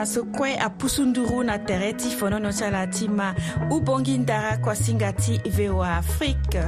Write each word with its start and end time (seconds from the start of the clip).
ala 0.00 0.06
so 0.06 0.24
kue 0.24 0.58
apusu 0.58 1.04
nduru 1.04 1.42
na 1.44 1.58
tere 1.58 1.92
ti 1.92 2.08
fonono 2.08 2.52
ti 2.52 2.64
ala 2.64 2.86
ti 2.86 3.08
ma 3.08 3.34
ubongi 3.70 4.18
ndara 4.18 4.56
kuasinga 4.56 5.12
ti 5.12 5.38
voa 5.52 5.96
afrique 6.00 6.62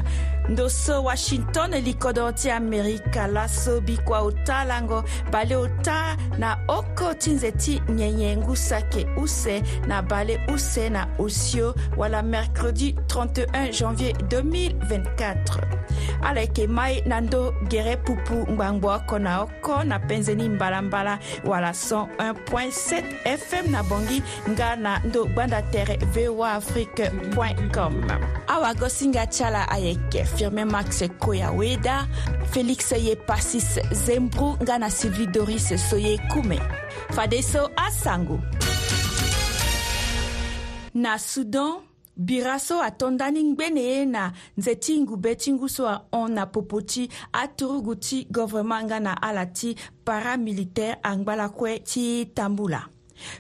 ndoso 0.49 1.03
washington 1.03 1.71
likodo 1.71 2.33
ti 2.33 2.51
amerika 2.51 3.27
laso 3.27 3.81
bikua 3.81 4.21
ota 4.21 4.65
lango 4.65 5.05
bale 5.31 5.57
ota 5.57 6.17
na 6.39 6.59
oko 6.69 7.15
ti 7.15 7.31
nze 7.31 7.53
ti 7.53 7.83
nyenyengu 7.89 8.57
sake 8.57 9.07
use 9.17 9.63
na 9.87 10.03
bale 10.03 10.41
use 10.55 10.89
na 10.91 11.07
osio 11.19 11.75
wala 11.97 12.23
mercredi 12.23 12.95
31 13.07 13.73
janvier 13.73 14.13
2024 14.13 15.39
ala 16.23 16.41
yeke 16.41 16.67
mai 16.67 17.03
na 17.07 17.21
ndö 17.21 17.51
gere 17.69 17.97
pupu 17.97 18.53
ngbangbu 18.53 18.89
oko 18.91 19.19
na 19.19 19.41
oko 19.41 19.85
na 19.85 19.99
penzeni 19.99 20.49
mbalambala 20.49 21.19
wala 21.45 21.71
101.7 21.71 23.37
fm 23.39 23.71
na 23.71 23.83
bongi 23.83 24.23
nga 24.51 24.77
na 24.77 24.99
ndö 24.99 25.25
gbanda 25.25 25.63
tere 25.63 25.97
voa 25.97 26.53
afrique 26.53 27.11
com 27.75 27.95
awago 28.47 28.89
singa 28.89 29.27
ti 29.27 29.45
ala 29.45 29.69
ayeke 29.69 30.27
infirmier 30.33 30.65
max 30.65 31.03
koyaweda 31.21 32.05
félix 32.53 32.93
ye 32.93 33.15
pasis 33.17 33.79
zembru 33.93 34.57
nga 34.63 34.79
na 34.79 34.91
sylvie 34.91 35.27
doris 35.27 35.73
soye 35.91 36.19
kume 36.33 36.59
fadeso 37.13 37.71
asango 37.77 38.41
na 40.95 41.19
sudan 41.19 41.81
bira 42.17 42.59
so 42.59 42.81
atondani 42.83 43.43
ngbene 43.45 43.83
ye 43.83 44.07
na 44.07 44.33
nzeti 44.59 45.01
ngube 45.01 45.35
ti 45.37 45.53
ngu 45.53 45.69
so 45.69 45.89
ahon 45.89 46.33
na 46.35 46.47
popo 46.47 46.83
ti 46.83 47.09
aturugu 47.33 47.95
ti 47.97 48.27
gouvernement 48.31 48.85
nga 48.85 49.01
na 49.01 49.13
ala 49.23 49.47
ti 49.47 49.77
paramilitaire 50.05 50.97
angbala 51.03 51.49
kue 51.49 51.79
ti 51.81 52.27
tambula 52.35 52.85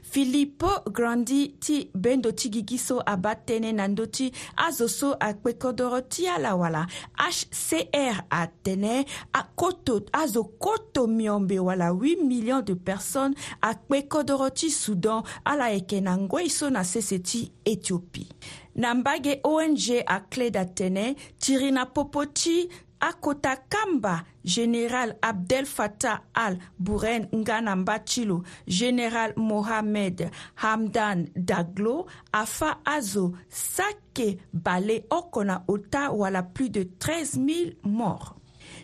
filippo 0.02 0.80
grandi 0.91 1.48
ti 1.61 1.91
bendo 1.94 2.30
ti 2.34 2.48
gi 2.52 2.78
so 2.86 2.98
aba 3.12 3.33
tënë 3.48 3.72
na 3.78 3.84
ndö 3.92 4.05
ti 4.16 4.27
azo 4.66 4.86
so 4.98 5.08
akpekodoro 5.28 6.00
ti 6.12 6.22
ala 6.34 6.52
wala 6.61 6.83
hcr 7.20 8.16
atene 8.41 8.94
akoto 9.41 9.94
azo 10.22 10.42
koto 10.64 11.03
miombe 11.16 11.58
wala 11.69 11.86
8 11.92 12.25
millions 12.30 12.64
de 12.69 12.75
personnes 12.86 13.36
akpekodoro 13.70 14.48
ti 14.58 14.69
soudan 14.70 15.20
ala 15.50 15.66
yeke 15.75 15.98
na 16.06 16.12
ngoi 16.22 16.48
so 16.56 16.70
na 16.70 16.83
sese 16.92 17.19
ti 17.19 17.41
éthiopie 17.64 18.30
na 18.75 18.94
mbage 18.94 19.41
ong 19.44 19.77
akleda 20.06 20.62
tënë 20.78 21.06
tiri 21.42 21.70
na 21.77 21.84
popo 21.86 22.25
ti 22.27 22.69
akota 23.03 23.56
kamba 23.69 24.25
général 24.47 25.17
abdel 25.22 25.67
fatah 25.67 26.20
al 26.34 26.56
buren 26.78 27.27
ngana 27.34 27.77
mbachilo 27.77 28.42
général 28.69 29.33
mohamed 29.36 30.31
hamdan 30.55 31.28
daglo 31.36 32.06
afa 32.33 32.78
azo 32.84 33.33
sake 33.48 34.39
bale 34.53 35.05
oko 35.11 35.44
na 35.44 35.62
ota 35.69 36.11
wala 36.11 36.42
plus 36.44 36.70
de 36.70 36.84
13 36.98 37.36
000 37.36 37.72
morts 37.83 38.31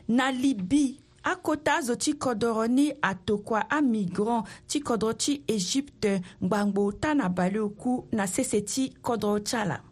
na 0.08 0.32
libye 0.32 0.98
akota 1.22 1.77
azo 1.77 1.94
ti 1.97 2.14
kodro 2.14 2.66
ni 2.66 2.92
atokua 3.03 3.71
amigrant 3.71 4.44
ti 4.66 4.81
kodro 4.81 5.12
ti 5.12 5.42
égypte 5.47 6.21
ngbangbo 6.42 6.87
ota 6.87 7.15
na 7.15 7.28
bale 7.28 7.59
oku 7.59 8.09
na 8.12 8.26
sese 8.26 8.60
ti 8.62 8.92
kodro 9.03 9.38
ti 9.38 9.56
ala 9.56 9.82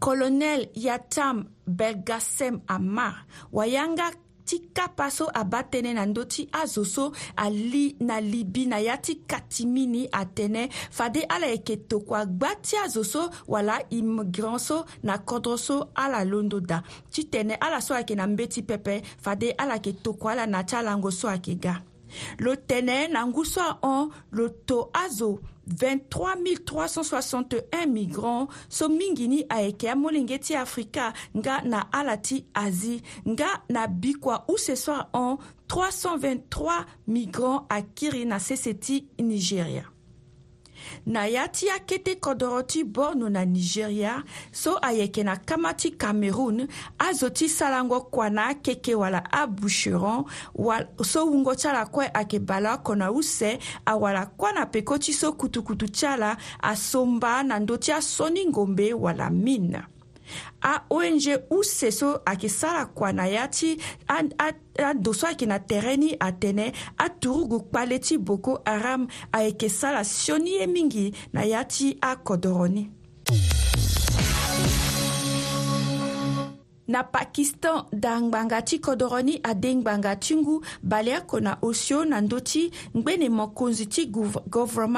colonel 0.00 0.66
yatam 0.74 1.44
belgasem 1.66 2.60
amar 2.68 3.24
wayanga 3.52 4.10
ti 4.46 4.62
kapa 4.72 5.10
so 5.10 5.26
aba 5.34 5.60
tënë 5.70 5.92
na 5.98 6.04
ndö 6.08 6.22
ti 6.24 6.42
azo 6.60 6.84
so 6.84 7.10
ali 7.36 7.96
na 8.00 8.16
libi 8.20 8.64
na 8.66 8.78
ya 8.80 8.96
ti 8.96 9.14
kati 9.30 9.66
mini 9.66 10.06
atënë 10.20 10.62
fade 10.96 11.22
ala 11.28 11.46
yeke 11.52 11.76
tokua 11.88 12.24
gba 12.26 12.54
ti 12.62 12.76
azo 12.80 13.02
so 13.04 13.28
wala 13.46 13.76
immigrant 13.90 14.58
so 14.60 14.84
na 15.02 15.18
kodro 15.18 15.56
so 15.58 15.90
ala 15.94 16.24
londo 16.24 16.60
da 16.60 16.80
ti 17.12 17.24
tene 17.28 17.54
ala 17.60 17.80
so 17.80 17.92
ayeke 17.94 18.16
na 18.16 18.26
mbeti 18.26 18.62
pepe 18.62 19.02
fade 19.22 19.52
ala 19.58 19.74
yeke 19.76 19.92
tokua 20.02 20.32
ala 20.32 20.46
na 20.46 20.62
ti 20.64 20.76
alango 20.76 21.10
so 21.10 21.28
ayeke 21.28 21.54
ga 21.60 21.74
lo 22.40 22.56
tene 22.56 23.04
na 23.12 23.20
ngu 23.28 23.44
so 23.44 23.60
ahon 23.60 24.08
lo 24.32 24.46
to 24.64 24.88
azo 24.94 25.36
23 25.76 26.36
361 26.66 27.46
migrants 27.88 28.48
so 28.68 28.88
mingi 28.88 29.28
ni 29.28 29.44
ayeke 29.48 29.90
amolenge 29.90 30.38
ti 30.38 30.54
afrika 30.54 31.12
nga 31.36 31.60
na 31.64 31.92
ala 31.92 32.16
ti 32.16 32.46
asie 32.54 33.02
nga 33.28 33.62
na 33.68 33.86
bi 33.86 34.14
kua 34.14 34.44
use 34.48 34.74
soir 34.76 35.06
hon 35.12 35.36
323 35.68 36.84
migrants 37.06 37.66
akiri 37.68 38.24
na 38.24 38.40
sese 38.40 38.74
ti 38.74 39.06
nigéria 39.20 39.84
na 41.06 41.26
ya 41.26 41.48
ti 41.48 41.68
akete 41.70 42.14
kodro 42.20 42.62
ti 42.62 42.84
borno 42.84 43.28
na 43.28 43.44
nigeria 43.44 44.22
so 44.52 44.78
ayeke 44.82 45.22
na 45.24 45.36
kama 45.36 45.74
ti 45.74 45.90
cameroun 45.90 46.66
azo 46.98 47.28
ti 47.30 47.48
sarango 47.48 48.00
kua 48.10 48.30
na 48.30 48.46
akeke 48.52 48.94
wala 48.94 49.24
aboucheron 49.32 50.24
wala, 50.54 50.86
so 51.04 51.26
hungo 51.26 51.54
ti 51.54 51.68
ala 51.68 51.86
kue 51.86 52.06
ayeke 52.14 52.38
bala 52.38 52.74
oko 52.74 52.94
na 52.94 53.10
use 53.10 53.58
awala 53.86 54.26
kua 54.26 54.52
na 54.52 54.66
peko 54.66 54.98
ti 54.98 55.12
so 55.12 55.32
kutukutu 55.32 55.88
ti 55.88 56.06
ala 56.06 56.36
asomba 56.62 57.42
na 57.42 57.58
ndö 57.58 57.76
ti 57.78 57.92
asoni 57.92 58.46
ngombe 58.48 58.94
wala 58.94 59.30
mine 59.30 59.97
a 60.62 60.82
ong 60.90 61.20
use 61.50 61.90
so 61.90 62.18
ayeke 62.24 62.48
sara 62.48 62.86
kua 62.86 63.12
na 63.12 63.24
ya 63.26 63.46
ti 63.48 63.78
so 65.12 65.26
ayeke 65.26 65.46
na 65.46 65.58
tere 65.58 65.96
ni 65.96 66.16
atene 66.20 66.72
aturugu 66.98 67.60
kpale 67.70 67.98
ti 67.98 68.18
boko 68.18 68.60
haram 68.64 69.06
ayeke 69.32 69.68
sara 69.68 70.04
sioni 70.04 70.52
ye 70.60 70.66
mingi 70.66 71.14
na 71.32 71.42
ya 71.44 71.64
ti 71.64 71.98
akodro 72.00 72.68
ni 72.68 72.90
na 76.88 77.04
pakistan 77.04 77.84
dangbanga 77.92 78.62
ti 78.64 78.80
kodro 78.80 79.20
ni 79.22 79.36
adengbanga 79.44 80.16
ti 80.16 80.34
bale 80.82 81.18
oko 81.18 81.40
na 81.40 81.58
osio 81.62 82.04
na 82.04 82.20
ndö 82.20 82.40
ti 82.40 82.72
ngbene 82.96 83.28
mokonzi 83.28 83.86
ti 83.86 84.10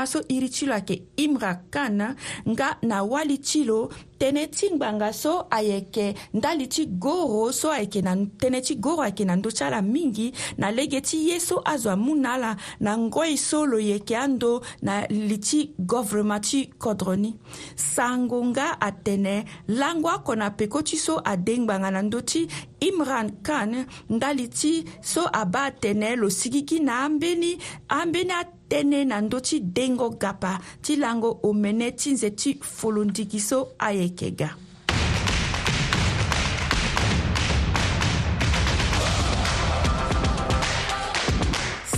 so 0.07 0.21
iri 0.29 0.49
ti 0.49 0.67
lo 0.67 0.75
ayeke 0.75 1.03
imra 1.17 1.61
khan 1.71 2.15
nga 2.49 2.79
na 2.83 3.03
wali 3.03 3.39
ti 3.39 3.65
lo 3.65 3.91
tënë 4.21 4.43
ti 4.53 4.67
ngbanga 4.77 5.09
so 5.17 5.31
ayeke 5.57 6.13
ndali 6.37 6.67
ti 6.69 6.87
goro 7.01 7.49
so 7.57 7.71
ayeke 7.73 8.03
na 8.05 8.13
tënë 8.43 8.61
ti 8.67 8.77
goro 8.77 9.01
ayeke 9.05 9.25
na 9.25 9.37
ndö 9.41 9.49
ti 9.57 9.65
ala 9.65 9.81
mingi 9.83 10.27
na 10.61 10.69
lege 10.71 11.01
ti 11.01 11.23
ye 11.29 11.39
so 11.41 11.61
azo 11.73 11.91
amû 11.97 12.13
na 12.21 12.35
ala 12.37 12.53
na 12.85 12.97
ngoi 12.99 13.37
so 13.41 13.65
lo 13.67 13.81
yeke 13.81 14.17
ando 14.17 14.61
na 14.83 14.99
li 15.09 15.39
ti 15.41 15.61
govrema 15.79 16.37
ti 16.41 16.61
kodro 16.83 17.17
ni 17.17 17.33
sango 17.77 18.45
nga 18.53 18.77
atene 18.81 19.45
lango 19.81 20.13
oko 20.13 20.37
na 20.37 20.51
peko 20.51 20.83
ti 20.85 20.97
so 21.01 21.17
ade 21.25 21.57
ngbanga 21.65 21.91
na 21.97 22.03
ndö 22.05 22.21
ti 22.21 22.45
imran 22.81 23.33
khan 23.47 23.87
ndali 24.11 24.47
ti 24.59 24.85
so 25.13 25.25
abâ 25.41 25.61
atene 25.73 26.09
lo 26.21 26.29
sigi 26.39 26.61
gi 26.69 26.79
na 26.87 27.05
ambeni 27.07 27.53
ambeni 27.89 28.33
atene 28.41 28.59
tënë 28.71 29.01
na 29.11 29.19
ndö 29.27 29.39
ti 29.49 29.59
dengo 29.77 30.09
gapa 30.23 30.53
ti 30.85 30.95
lango 30.97 31.31
omene 31.43 31.91
ti 31.99 32.13
nze 32.15 32.31
ti 32.31 32.51
folondigi 32.63 33.41
so 33.41 33.59
ayeke 33.79 34.29
ga 34.39 34.51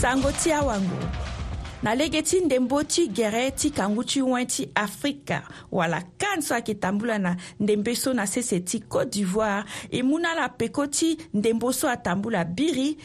sango 0.01 0.33
ti 0.43 0.53
awango 0.53 1.01
na 1.83 1.95
lege 1.95 2.23
ti 2.23 2.41
ndembo 2.41 2.85
ti 2.85 3.09
gere 3.09 3.51
ti 3.51 3.71
kangu 3.71 4.05
ti 4.05 4.23
wen 4.23 4.47
ti 4.47 4.69
afrika 4.75 5.43
wala 5.71 6.01
kan 6.19 6.41
so 6.43 6.55
ayeke 6.55 6.75
tambula 6.75 7.19
na 7.19 7.37
ndembe 7.61 7.95
so 7.97 8.13
na 8.15 8.27
sese 8.27 8.61
ti 8.65 8.81
côte 8.81 9.11
d'ivoire 9.13 9.65
e 9.91 10.03
mû 10.03 10.19
na 10.21 10.33
ala 10.33 10.49
peko 10.49 10.87
ti 10.87 11.19
ndembo 11.35 11.73
so 11.73 11.89
atambula 11.89 12.45
biri 12.45 12.97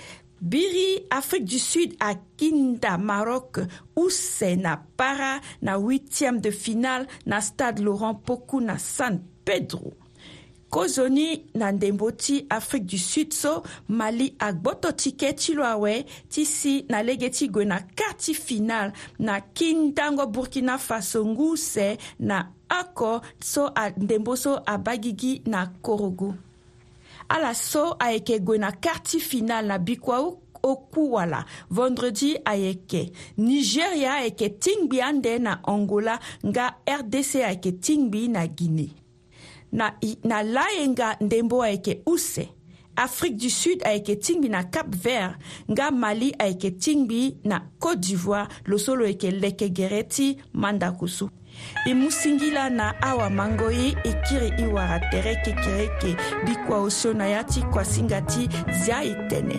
biri 0.41 1.05
afrique 1.09 1.45
du 1.45 1.59
sud 1.59 1.93
akinda 1.99 2.97
maroc 2.97 3.59
use 3.97 4.53
na 4.57 4.77
para 4.97 5.39
na 5.61 5.77
8e 5.77 6.39
de 6.41 6.51
finale 6.51 7.07
na 7.25 7.41
stade 7.41 7.81
laurent 7.83 8.13
poku 8.25 8.61
na 8.61 8.77
san 8.77 9.19
pedro 9.45 9.93
kozoni 10.69 11.47
na 11.55 11.71
ndembo 11.71 12.11
ti 12.11 12.45
afrique 12.49 12.85
du 12.85 12.97
sud 12.97 13.33
so 13.33 13.63
mali 13.89 14.35
agboto 14.39 14.91
tike 14.91 15.33
ti 15.37 15.55
lo 15.57 15.65
awe 15.65 16.05
ti 16.29 16.45
si 16.45 16.85
na 16.89 17.01
lege 17.03 17.31
ti 17.33 17.47
gue 17.49 17.65
na 17.65 17.81
kâ 17.81 18.13
ti 18.17 18.33
finale 18.35 18.93
na 19.19 19.41
kindango 19.41 20.27
burkina 20.27 20.77
faso 20.77 21.25
nguse 21.25 21.97
na 22.19 22.45
oko 22.81 23.21
so 23.39 23.71
ndembo 23.97 24.35
so 24.37 24.59
abagigi 24.67 25.41
na 25.47 25.65
korogo 25.81 26.33
ala 27.29 27.53
so 27.53 27.95
ayeke 27.99 28.39
gue 28.43 28.57
na 28.57 28.71
quartier 28.71 29.21
final 29.21 29.67
na 29.67 29.77
bikuau 29.77 30.39
oku 30.63 31.11
wala 31.15 31.45
vendredi 31.71 32.35
ayeke 32.45 33.11
nigeria 33.37 34.13
ayeke 34.23 34.49
tingbi 34.59 35.01
ande 35.01 35.39
na 35.39 35.59
angola 35.67 36.19
nga 36.47 36.75
rdc 36.87 37.43
ayeke 37.43 37.71
tingbi 37.79 38.27
na 38.27 38.47
guinée 38.47 38.91
na, 39.71 39.93
na 40.23 40.43
laenga 40.43 41.17
ndembo 41.21 41.61
ayeke 41.63 42.01
use 42.05 42.47
afrique 42.95 43.35
du 43.35 43.49
sud 43.49 43.83
ayeke 43.83 44.15
tingbi 44.15 44.49
na 44.49 44.63
cap 44.63 44.87
vert 44.95 45.35
nga 45.71 45.91
mali 45.91 46.31
ayeke 46.39 46.71
tingbi 46.79 47.37
na 47.43 47.59
côte 47.79 47.99
d'ivoire 48.01 48.47
lo 48.65 48.77
so 48.77 48.95
lo 48.95 49.05
yeke 49.05 49.31
leke 49.31 49.69
gere 49.69 50.03
ti 50.03 50.37
mandakusu 50.53 51.29
e 51.85 51.93
mû 51.93 52.11
singila 52.11 52.69
na 52.69 52.91
awamango 53.01 53.69
ye 53.71 53.87
e 53.89 54.13
kiri 54.25 54.49
i 54.57 54.65
wara 54.73 54.99
tere 55.11 55.33
kekereke 55.45 56.11
bikuaosio 56.45 57.13
na 57.17 57.25
ya 57.33 57.41
ti 57.43 57.61
kuasinga 57.71 58.19
ti 58.31 58.49
zia 58.81 58.99
e 59.03 59.13
tene 59.29 59.57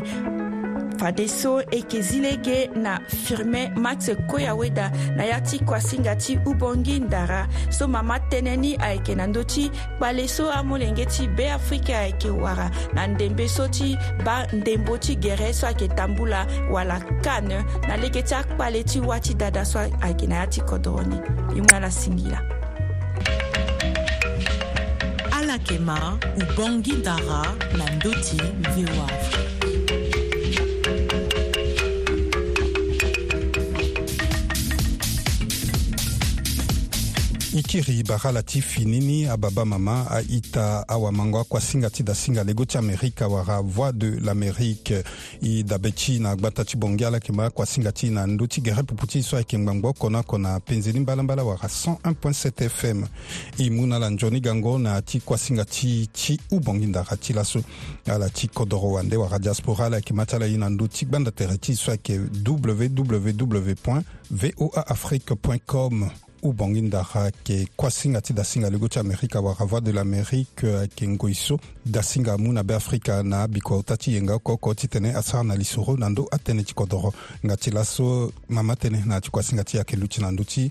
fadeso 0.96 1.61
e 1.69 1.76
yeke 1.79 2.00
zile 2.02 2.37
ge 2.40 2.70
na 2.76 3.00
firme 3.08 3.70
max 3.76 4.08
koya 4.29 4.55
weda 4.55 4.90
na 5.17 5.25
ya 5.25 5.40
ti 5.40 5.58
kuasinga 5.58 6.17
ti 6.17 6.38
ubongi 6.46 7.00
ndara 7.00 7.46
so 7.70 7.87
mama 7.88 8.19
tënë 8.32 8.56
ni 8.58 8.76
ayeke 8.81 9.14
na 9.17 9.26
ndö 9.26 9.44
ti 9.44 9.69
kpale 9.99 10.29
so 10.29 10.50
amolenge 10.52 11.06
ti 11.06 11.29
beafrika 11.29 11.99
ayeke 11.99 12.31
wara 12.31 12.70
na 12.94 13.06
ndembe 13.06 13.49
so 13.49 13.69
ti 13.69 13.96
ba 14.25 14.46
ndembo 14.52 14.99
ti 14.99 15.17
gere 15.17 15.52
so 15.55 15.67
ayeke 15.67 15.88
tambula 15.88 16.46
wala 16.70 17.00
kane 17.23 17.64
na 17.88 17.96
lege 17.96 18.23
ti 18.23 18.35
akpale 18.35 18.82
ti 18.85 19.00
wâ 19.00 19.20
ti 19.20 19.35
dada 19.35 19.64
so 19.64 19.79
ayeke 20.00 20.26
na 20.26 20.35
ya 20.37 20.46
ti 20.46 20.61
kodro 20.61 21.02
ni 21.02 21.17
e 21.58 21.61
mû 21.61 21.76
ala 21.76 21.90
singi 21.90 22.29
la 22.31 22.40
ala 25.38 25.52
yeke 25.52 25.79
ma 25.79 26.19
ubongi 26.37 26.93
ndara 26.93 27.43
na 27.76 27.85
ndö 27.96 28.11
ti 28.23 28.37
voa 28.75 29.08
i 37.59 37.63
kiri 37.63 38.05
bara 38.05 38.43
ti 38.43 38.61
finini 38.61 39.27
ababa 39.29 39.65
mama 39.65 40.07
aita 40.11 40.85
awamango 40.89 41.41
akuasinga 41.41 41.91
ti 41.91 42.03
dasinga 42.05 42.45
lego 42.45 42.65
ti 42.65 42.79
amérike 42.79 43.23
awara 43.25 43.61
voix 43.63 43.93
de 43.93 44.19
l'amérique 44.23 44.95
i 45.43 45.65
dabe 45.65 45.91
ti 45.93 46.21
na 46.21 46.37
gbata 46.37 46.65
ti 46.65 46.77
bongi 46.77 47.05
ala 47.05 47.17
yeke 47.17 47.33
mba 47.33 47.47
akuasinga 47.47 47.93
ti 47.93 48.11
na 48.11 48.27
ndö 48.27 48.47
ti 48.47 48.61
gere 48.63 48.83
pupu 48.85 49.07
ti 49.07 49.23
so 49.23 49.37
ayeke 49.37 49.59
ngbangba 49.59 49.89
oko 49.89 50.11
na 50.11 50.19
oko 50.19 50.39
na 50.39 50.61
penzeni 50.61 51.01
mbalambala 51.01 51.43
wara 51.45 51.69
101.7 51.69 52.69
fm 52.69 53.03
e 53.59 53.69
mû 53.71 53.87
na 53.87 53.99
lanzoni 53.99 54.41
gango 54.41 54.79
na 54.79 55.03
ti 55.03 55.21
kuasinga 55.21 55.65
ti 55.65 56.07
ti 56.13 56.39
ubongi 56.51 56.87
ndara 56.87 57.17
ti 57.17 57.33
laso 57.33 57.63
ala 58.07 58.31
ti 58.31 58.49
kodro 58.49 58.83
wande 58.93 59.17
wara 59.17 59.39
diaspora 59.39 59.87
ala 59.87 59.97
yeke 59.97 60.15
ma 60.15 60.27
ti 60.27 60.37
ala 60.37 60.47
ye 60.47 60.57
na 60.57 60.69
ndö 60.69 60.87
ti 60.89 61.07
gbanda 61.07 61.31
tere 61.33 61.59
ti 61.59 61.75
so 61.77 61.91
ayeke 61.91 62.21
www 62.47 63.65
voaafrique 64.31 65.35
com 65.67 66.07
ubongi 66.43 66.81
ndara 66.82 67.25
yeke 67.25 67.69
kuasinga 67.76 68.20
ti 68.20 68.32
dasinga 68.32 68.70
lego 68.70 68.88
ti 68.88 68.99
amérika 68.99 69.40
wara 69.40 69.64
voix 69.64 69.81
de 69.81 69.90
l'amérique 69.93 70.64
ayeke 70.64 71.05
euh, 71.05 71.08
ngoi 71.11 71.35
so 71.35 71.58
dasinga 71.87 72.35
amû 72.37 72.52
na 72.52 72.62
beafrika 72.62 73.23
na 73.23 73.43
abiko 73.43 73.82
ta 73.82 73.96
ti 73.96 74.12
yenga 74.12 74.35
oko 74.35 74.75
ti 74.75 74.87
tene 74.88 75.14
asara 75.14 75.43
na 75.43 75.56
liso 75.56 75.82
ro 75.85 75.96
na 75.96 76.08
ndö 76.08 76.29
atënë 76.31 76.64
ti 76.64 76.75
kodro 76.75 77.12
nga 77.44 77.56
ti 77.56 77.70
laso 77.70 78.32
mama 78.49 78.75
tënë 78.75 79.06
na 79.06 79.19
yâ 79.19 79.31
kuasinga 79.31 79.64
ti 79.64 79.79
ayeke 79.79 79.96
lu 79.96 80.06
ti 80.08 80.20
na 80.20 80.31
ndö 80.31 80.44
ti 80.44 80.70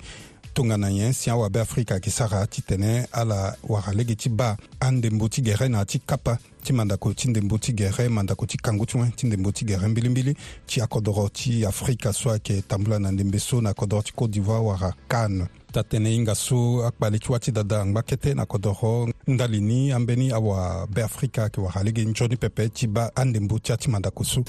tongana 0.54 0.90
nyen 0.90 1.14
si 1.14 1.30
awabe 1.30 1.60
afrika 1.62 1.94
ayeke 1.94 2.10
sara 2.12 2.48
ti 2.48 2.62
tene 2.62 3.08
ala 3.12 3.56
wara 3.68 3.94
lege 3.94 4.16
ti 4.16 4.30
ba 4.30 4.58
andembo 4.80 5.28
ti 5.30 5.42
gere 5.42 5.68
na 5.70 5.80
yâ 5.84 5.86
ti 5.86 6.00
kapa 6.00 6.38
ti 6.64 6.74
mandako 6.74 7.14
ti 7.14 7.28
ndembo 7.28 7.58
ti 7.58 7.74
gere 7.74 8.10
mandako 8.10 8.46
ti 8.46 8.58
kangu 8.58 8.86
ti 8.86 8.98
wen 8.98 9.12
ti 9.12 9.28
ndembo 9.28 9.52
ti 9.52 9.66
gere 9.66 9.88
mbilimbili 9.88 10.36
ti 10.66 10.82
akodro 10.82 11.30
ti 11.30 11.66
afrika 11.66 12.14
so 12.14 12.30
ayeke 12.32 12.62
tambula 12.62 13.00
na 13.00 13.12
ndembe 13.12 13.40
so 13.40 13.62
na 13.62 13.70
akodro 13.70 14.02
ti 14.02 14.12
côte 14.16 14.32
d'ivoire 14.32 14.64
wara 14.66 14.94
canne 15.10 15.46
tatene 15.72 16.10
i 16.16 16.20
nga 16.20 16.34
so 16.36 16.84
akpali 16.88 17.20
ti 17.20 17.32
wati 17.32 17.52
dada 17.52 17.86
ngba 17.86 18.02
kete 18.02 18.34
na 18.34 18.46
kodro 18.46 19.10
ndali 19.28 19.62
ni 19.62 19.92
ambeni 19.92 20.32
awa 20.32 20.88
beafrika 20.88 21.42
ayeke 21.42 21.62
wara 21.62 21.84
lege 21.84 22.06
nzoni 22.06 22.38
pepe 22.38 22.70
ti 22.70 22.88
ba 22.88 23.12
andembu 23.16 23.60
ti 23.60 23.78
ti 23.78 23.88
mandakusu 23.90 24.44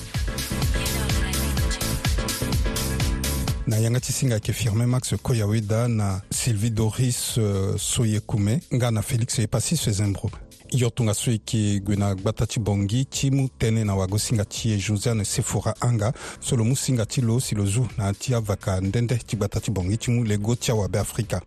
na 3.69 3.79
yanga 3.79 4.01
ti 4.01 4.13
singa 4.13 4.35
yeke 4.35 4.53
firmé 4.53 4.87
max 4.87 5.15
koy 5.23 5.43
aweda 5.43 5.89
na 5.89 6.21
sylvie 6.31 6.71
doris 6.71 7.37
uh, 7.37 7.77
so 7.77 8.05
ye 8.07 8.21
kume 8.21 8.61
nga 8.75 8.91
na 8.91 9.03
félix 9.03 9.39
ye 9.39 9.47
pasi 9.47 9.77
so 9.77 9.91
e 9.91 9.93
zembro 9.93 10.31
yo 10.73 10.91
tongana 10.91 11.15
so 11.15 11.31
e 11.31 11.35
yeke 11.35 11.81
gue 11.81 11.97
na 11.97 12.15
gbata 12.15 12.47
ti 12.47 12.61
bongi 12.61 13.05
ti 13.07 13.31
mu 13.31 13.49
tënë 13.61 13.85
na 13.85 13.95
wago 13.95 14.19
singa 14.19 14.45
ti 14.45 14.73
e 14.73 14.79
josiane 14.79 15.25
sephora 15.25 15.75
anga 15.81 16.13
so 16.41 16.57
lo 16.57 16.65
mu 16.65 16.75
singa 16.77 17.07
ti 17.07 17.21
lo 17.21 17.39
si 17.41 17.55
lo 17.55 17.67
zu 17.67 17.87
na 17.99 18.09
yâ 18.09 18.15
ti 18.19 18.35
avaka 18.35 18.81
ndende 18.81 19.19
ti 19.27 19.37
gbata 19.37 19.61
ti 19.61 19.71
bongi 19.71 19.99
ti 19.99 20.11
mu 20.11 20.25
lego 20.25 20.57
ti 20.57 20.71
awabe 20.71 20.97
afrika 20.99 21.41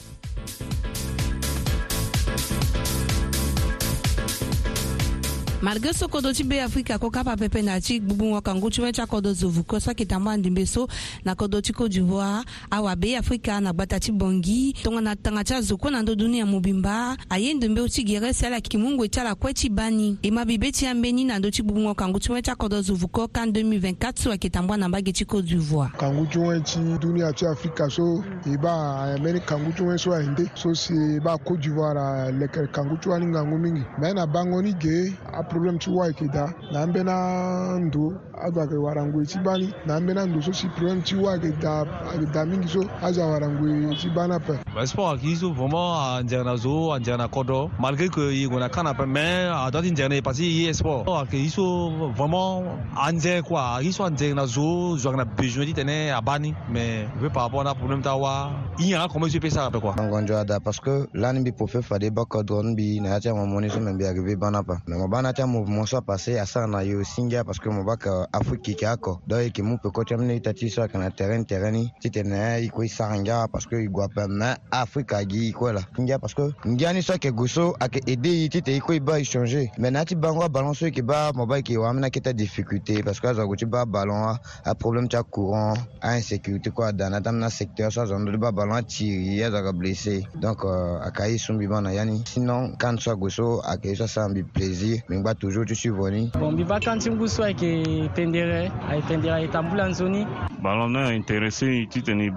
malgré 5.62 5.94
soko 5.94 6.20
ti 6.34 6.44
be 6.44 6.60
afrika 6.60 6.98
koka 6.98 7.24
pa 7.24 7.38
pepe 7.38 7.62
na 7.62 7.80
ti 7.80 8.00
gbugbu 8.00 8.34
wọn 8.36 8.42
kangu 8.42 8.70
ti 8.72 8.82
wọn 8.82 8.92
ti 8.92 9.02
akodo 9.02 9.32
zovu 9.34 9.64
ko 9.64 9.80
so 9.80 9.94
kita 9.94 10.20
mua 10.20 10.36
ndimbe 10.38 10.66
so 10.66 10.88
na 11.24 11.36
kodo 11.36 11.62
ti 11.62 11.72
cote 11.74 11.90
d'ivoire 11.90 12.44
awa 12.72 12.96
be 12.96 13.16
afrika 13.16 13.62
na 13.62 13.72
gbata 13.72 14.00
ti 14.00 14.12
bongi 14.12 14.74
tongana 14.84 15.16
tanga 15.16 15.44
ti 15.44 15.54
azo 15.54 15.78
kue 15.78 15.92
na 15.92 16.02
ndö 16.02 16.16
dunia 16.16 16.46
mobimba 16.46 17.16
aye 17.30 17.54
ndembe 17.54 17.88
ti 17.90 18.04
gere 18.04 18.34
si 18.34 18.46
ala 18.46 18.56
yeke 18.56 18.76
mu 18.78 18.90
ngwe 18.90 19.08
ti 19.08 19.20
ala 19.20 19.36
kue 19.36 19.54
ti 19.54 19.70
ba 19.70 19.90
ni 19.92 20.18
e 20.24 20.32
mabi 20.32 20.58
be 20.58 20.72
ti 20.72 20.88
ambeni 20.88 21.26
na 21.26 21.38
ndö 21.38 21.52
ti 21.52 21.62
gbugbu 21.62 21.86
wọn 21.90 21.96
kangu 21.96 22.20
ti 22.20 22.30
wọn 22.32 22.42
ti 22.42 22.50
akodo 22.52 22.82
zovu 22.82 23.08
ko 23.08 23.28
kan 23.28 23.50
2024 23.52 24.18
so 24.18 24.30
ayeke 24.30 24.50
tambua 24.50 24.78
na 24.78 24.90
mbage 24.90 25.12
ti 25.14 25.26
cote 25.26 25.46
d'ivoire 25.48 25.92
kangu 25.98 26.26
ti 26.26 26.40
wọn 26.40 26.64
ti 26.64 26.80
dunia 27.02 27.34
ti 27.34 27.46
afrika 27.46 27.90
so 27.90 28.24
e 28.48 28.58
ba 28.58 29.04
ayambeni 29.04 29.40
kangu 29.40 29.72
ti 29.72 29.84
wọn 29.84 29.98
so 29.98 30.12
ayende 30.14 30.50
so 30.56 30.74
si 30.74 30.94
e 30.94 31.20
ba 31.20 31.38
cote 31.38 31.62
d'ivoire 31.62 32.02
alekere 32.02 32.68
kangu 32.68 32.98
ti 32.98 33.10
wani 33.10 33.26
ngangu 33.26 33.58
mingi 33.58 33.86
me 34.02 34.14
na 34.14 34.26
bango 34.28 34.62
ni 34.62 34.74
ge 34.74 35.14
problem 35.52 35.76
ti 35.84 35.92
wa 35.92 36.08
yeke 36.08 36.28
da 36.34 36.48
na 36.72 36.82
ambeni 36.82 37.12
ando 37.12 38.16
azo 38.42 38.60
ayeke 38.60 38.78
warangue 38.86 39.26
ti 39.28 39.38
ba 39.46 39.54
na 39.86 39.96
ambeni 40.00 40.20
ando 40.24 40.40
so 40.46 40.52
si 40.56 40.66
problem 40.80 41.04
ti 41.04 41.16
wa 41.20 41.36
yeke 41.36 41.52
da 41.60 41.84
ayeke 42.12 42.28
da 42.32 42.42
mingi 42.48 42.68
so 42.72 42.80
azo 43.04 43.20
awarangue 43.24 43.92
ti 44.00 44.08
ba 44.16 44.24
ape 44.32 44.56
ba 44.76 44.82
sport 44.88 45.12
ayeke 45.20 45.36
so 45.36 45.52
vraiment 45.52 46.16
anzere 46.16 46.44
na 46.48 46.56
zo 46.56 46.94
anzere 46.96 47.18
na 47.20 47.28
kodro 47.28 47.70
malgré 47.84 48.08
que 48.08 48.24
e 48.32 48.48
gue 48.48 48.60
na 48.60 48.70
kan 48.72 48.88
ape 48.88 49.04
mais 49.06 49.52
adwa 49.52 49.82
ti 49.84 49.92
nzere 49.92 50.10
na 50.10 50.16
e 50.16 50.22
parce 50.22 50.40
ye 50.42 50.72
sport 50.74 51.04
ayeke 51.08 51.38
ye 51.44 51.50
so 51.52 51.92
vraiment 52.16 52.64
anzere 52.96 53.44
kue 53.44 53.60
aye 53.60 53.92
so 53.92 54.08
anzere 54.08 54.34
na 54.34 54.48
zo 54.48 54.96
zo 54.98 55.10
ayeke 55.12 55.20
na 55.20 55.26
besoin 55.26 55.68
ti 55.68 55.74
tene 55.74 56.12
aba 56.16 56.40
mais 56.72 57.06
par 57.34 57.44
rapport 57.52 57.64
na 57.66 57.76
problème 57.76 58.02
ti 58.02 58.08
awa 58.08 58.50
i 58.80 58.92
yanga 58.94 59.12
kome 59.12 59.28
so 59.30 59.38
e 59.38 59.42
peut 59.44 59.58
ape 59.60 59.80
kua 59.84 59.94
angonzo 60.00 60.38
ada 60.40 60.60
parce 60.64 60.80
que 60.80 61.04
lani 61.14 61.40
mbi 61.44 61.52
pofe 61.52 61.82
fade 61.84 62.08
bakodro 62.14 62.64
ni 62.64 62.72
mbi 62.74 62.86
na 63.04 63.10
ya 63.20 63.20
ti 63.20 63.28
amamo 63.30 63.60
ni 63.60 63.68
so 63.70 63.80
me 63.84 63.92
mbi 63.92 64.06
ayeke 64.08 64.24
be 64.24 64.34
ape 64.58 64.76
me 64.88 64.96
mo 64.96 65.08
ba 65.12 65.34
ti 65.34 65.41
kocha 65.42 65.48
mouvement 65.48 65.86
soit 65.86 66.02
passé 66.04 66.38
à 66.38 66.44
asala 66.44 66.80
a 66.80 66.86
eu 66.86 66.96
osingia 66.98 67.44
parce 67.44 67.58
que 67.60 67.70
mobaka 67.70 68.28
afriki 68.32 68.72
yeke 68.72 68.86
oko 68.88 69.22
donc 69.28 69.40
yeke 69.42 69.62
mu 69.64 69.78
peut 69.78 69.90
quand 69.90 70.12
mini 70.18 70.40
ta 70.42 70.52
sur 70.56 70.84
un 70.84 71.10
terrain 71.12 71.44
terrain 71.44 71.72
ni 71.72 71.90
titene 72.00 72.60
ye 72.60 72.68
e 72.68 72.70
kue 72.70 72.88
sara 72.88 73.48
parce 73.48 73.66
que 73.66 73.76
il 73.76 73.90
gue 73.90 74.06
pas 74.14 74.28
me 74.28 74.54
Afrique 74.72 75.14
gi 75.30 75.50
e 75.52 75.54
quoi 75.54 75.74
là 75.74 75.82
parce 76.20 76.34
que 76.36 76.52
ngia 76.66 76.94
ni 76.94 77.02
so 77.02 77.14
que 77.18 77.30
gue 77.30 77.74
a 77.80 77.86
aidé 78.08 78.12
aide 78.12 78.28
ye 78.28 78.50
titene 78.50 79.24
changer 79.24 79.72
mais 79.80 79.90
na 79.92 80.04
ya 80.08 80.16
balance 80.50 80.84
qui 80.94 81.00
aballon 81.02 81.32
mon 81.36 81.48
bac 81.48 81.64
qui 81.64 81.76
moba 81.76 81.90
amené 81.90 82.08
wara 82.08 82.12
mini 82.26 82.34
difficulté 82.36 83.02
parce 83.04 83.20
que 83.20 83.34
ça 83.34 83.44
gue 83.46 83.56
ti 83.58 83.66
ballon 83.66 84.36
a 84.66 84.76
problème 84.76 85.08
t'as 85.10 85.24
courant 85.24 85.74
ainsécurité 86.02 86.22
insécurité 86.70 86.70
quoi 86.70 86.92
dans 86.92 87.10
la 87.12 87.20
dame 87.20 87.40
na 87.40 87.50
secteur 87.50 87.88
azo 87.88 88.06
zone 88.06 88.26
de 88.32 88.38
ba 88.38 88.52
ballon 88.52 88.76
atiri 88.76 89.36
ye 89.38 89.44
azo 89.44 89.56
ayeke 89.58 89.76
blessé 89.76 90.24
donc 90.40 90.64
ayeke 90.64 91.20
euh, 91.22 91.24
aye 91.24 91.38
son 91.40 91.56
mbi 91.56 91.68
ma 91.68 91.82
na 91.82 91.92
sinon 92.26 92.74
quand 92.80 93.00
soit 93.00 93.14
ague 93.14 93.64
a 93.66 93.78
que 93.78 93.96
ça 93.96 93.96
ça 93.96 94.04
asara 94.06 94.30
mbi 94.30 94.44
plaisir 94.44 95.02
mais 95.10 95.18
pas 95.32 95.36
toujours, 95.40 95.66
je 95.68 95.74
suis 95.76 95.88
venu. 95.90 96.28
Bon, 96.40 96.52
mais 96.52 96.64
je 96.64 96.68
vais 96.68 96.74
attendre 96.74 97.06
un 97.22 97.28
soir 97.28 97.50
que 97.56 98.08
Pendere, 98.10 98.70
Pendere 99.08 99.44
est 99.44 99.56
en 99.56 99.64
Boulanzoni. 99.64 100.26
Bah, 100.62 100.76
on 100.78 100.94
est 100.96 101.16
intéressé, 101.16 101.88
tu 101.90 102.04
t'es 102.04 102.14
mais 102.14 102.30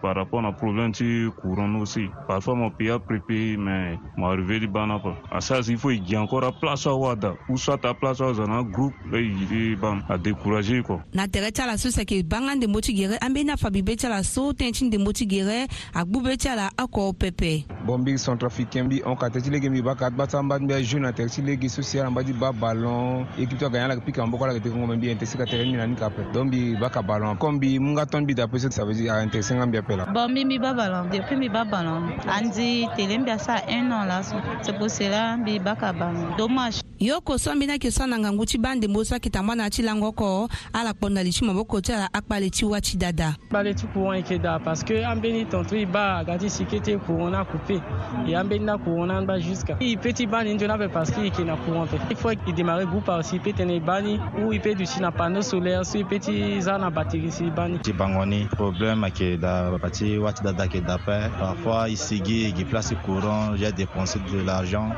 par 0.00 0.14
rapport 0.14 0.44
à 0.44 0.52
problème, 0.52 0.92
tu 0.92 1.30
courant 1.40 1.74
aussi. 1.80 2.02
Parfois, 2.28 2.54
mon 2.54 2.70
pays 2.70 2.90
a 2.90 2.98
préparé, 2.98 3.56
mais 3.58 3.98
mon 4.18 4.26
arrivé 4.28 4.60
du 4.60 4.68
Bana 4.68 4.98
pas. 4.98 5.16
À 5.34 5.40
ça, 5.40 5.60
il 5.66 5.76
faut 5.78 5.88
qu'il 5.88 6.06
y 6.08 6.14
ait 6.14 6.16
encore 6.18 6.44
à 6.44 6.52
place 6.52 6.86
à 6.86 6.94
Wada, 6.94 7.34
où 7.48 7.56
soit 7.56 7.78
ta 7.78 7.94
place 7.94 8.20
à 8.20 8.24
un 8.26 8.62
groupe, 8.62 8.92
il 9.12 9.72
est 9.72 9.76
bon 9.76 9.98
à 10.08 10.18
décourager, 10.18 10.82
quoi. 10.82 11.00
Na 11.14 11.26
pas 11.28 11.66
la 11.66 11.76
so 11.78 11.88
c'est 11.90 12.04
que 12.04 12.22
bangan 12.22 12.56
de 12.60 12.66
moti 12.66 12.94
gere, 12.96 13.16
ambena 13.24 13.56
fabi 13.56 13.82
betala 13.82 14.22
so, 14.22 14.52
tenchin 14.52 14.88
de 14.90 14.98
moti 14.98 15.28
gere, 15.28 15.66
akbou 15.94 16.20
betala 16.20 16.68
akor 16.76 17.14
pepe. 17.14 17.64
Bon, 17.86 17.98
big 17.98 18.18
centrafricain, 18.18 18.88
on 19.06 19.16
katesi 19.16 19.50
lege 19.50 19.68
mi 19.70 19.82
bakat, 19.82 20.10
batamba, 20.10 20.58
mais 20.58 20.84
jeune, 20.84 21.06
atexi 21.06 21.40
lege 21.42 21.68
social, 21.68 22.06
bati 22.18 22.32
ba 22.34 22.50
balon 22.52 23.22
équipe 23.38 23.58
ti 23.58 23.64
agagna 23.64 23.88
lage 23.94 24.00
pike 24.02 24.18
amboko 24.18 24.44
alage 24.44 24.62
ti 24.62 24.70
kongo 24.70 24.86
me 24.90 24.96
mbi 24.98 25.10
intéressé 25.14 25.38
ka 25.38 25.46
tere 25.46 25.62
ni 25.64 25.74
na 25.78 25.86
ni 25.86 25.94
ka 25.94 26.06
ape 26.10 26.24
donc 26.34 26.46
mbi 26.50 26.74
ba 26.74 26.88
ka 26.90 26.98
balon 27.00 27.36
kon 27.38 27.54
mbi 27.62 27.78
mu 27.78 27.94
nga 27.94 28.04
tɔn 28.10 28.24
mbi 28.26 28.34
dape 28.34 28.58
so 28.58 28.68
ça 28.70 28.84
veut 28.84 28.92
dire 28.94 29.12
aintéressé 29.14 29.54
nga 29.54 29.66
mbi 29.66 29.78
ape 29.78 29.92
la 29.94 30.06
bon 30.10 30.26
mbi 30.28 30.44
mbi 30.44 30.58
ba 30.58 30.74
balon 30.74 31.06
depuis 31.14 31.36
mbi 31.38 31.48
ba 31.48 31.62
balon 31.64 32.10
andi 32.26 32.88
télé 32.96 33.18
mbi 33.18 33.30
asa 33.30 33.60
un 33.70 33.92
an 33.94 34.04
laso 34.06 34.34
c'est 34.62 34.74
pour 34.76 34.90
cela 34.90 35.36
mbi 35.36 35.60
ba 35.62 35.76
ka 35.78 35.92
balon 35.92 36.34
dommage 36.36 36.80
yo 36.98 37.20
kosɔn 37.22 37.54
mbi 37.56 37.66
na 37.66 37.78
yeke 37.78 37.92
so 37.94 38.02
na 38.06 38.16
ngangu 38.18 38.42
ti 38.50 38.58
ba 38.58 38.74
ndembo 38.74 39.04
so 39.06 39.14
ayeke 39.14 39.30
tambâ 39.30 39.54
na 39.54 39.64
ya 39.70 39.70
ti 39.70 39.82
lango 39.86 40.08
oko 40.10 40.48
ala 40.74 40.90
kpo 40.98 41.06
na 41.14 41.20
li 41.22 41.30
ti 41.30 41.46
maboko 41.46 41.78
ti 41.80 41.92
ala 41.94 42.08
akpale 42.12 42.50
ti 42.50 42.64
wâ 42.66 42.80
ti 42.82 42.96
dada 42.98 43.36
akpale 43.46 43.74
ti 43.78 43.86
courant 43.94 44.18
yeke 44.18 44.42
da 44.42 44.58
parce 44.58 44.82
que 44.82 45.04
ambeni 45.06 45.46
tontori 45.46 45.86
ba 45.86 46.24
ga 46.26 46.34
ti 46.36 46.48
sike 46.50 46.82
ti 46.82 46.96
courant 47.06 47.30
na 47.30 47.44
coupe 47.46 47.78
e 48.26 48.34
ambeni 48.34 48.64
na 48.66 48.74
courant 48.76 49.06
na 49.06 49.22
ba 49.24 49.38
jusqu'à 49.38 49.76
i 49.78 49.96
peut 49.96 50.10
ti 50.12 50.26
ba 50.26 50.42
ni 50.42 50.54
nzoni 50.58 50.72
ape 50.74 50.90
parce 50.92 51.12
que 51.14 51.20
yeke 51.22 51.46
na 51.46 51.54
courant 51.58 51.86
ape 51.86 51.97
Il 52.10 52.16
faut 52.16 52.30
démarrer 52.56 52.86
goût 52.86 53.00
par 53.00 53.22
si 53.24 53.38
peut 53.38 53.52
tenir 53.52 53.80
bani 53.82 54.18
ou 54.38 54.52
il 54.52 54.60
peut 54.60 54.74
du 54.74 54.86
sina 54.86 55.10
panneau 55.10 55.42
solaire 55.42 55.84
si 55.84 56.02
petit 56.04 56.62
ça 56.62 56.78
na 56.78 56.88
batterie 56.88 57.30
si 57.30 57.50
bani. 57.50 57.78
Ti 57.80 57.92
bangoni 57.92 58.46
problème 58.56 59.06
que 59.14 59.36
da 59.36 59.70
parti 59.80 60.16
wat 60.16 60.42
da 60.42 60.52
da 60.52 60.66
que 60.66 60.78
d'après 60.78 61.30
parfois 61.38 61.88
ici 61.88 62.22
qui 62.22 62.52
place 62.64 62.94
courant 63.04 63.54
j'ai 63.56 63.70
dépensé 63.72 64.20
de 64.32 64.40
l'argent 64.42 64.90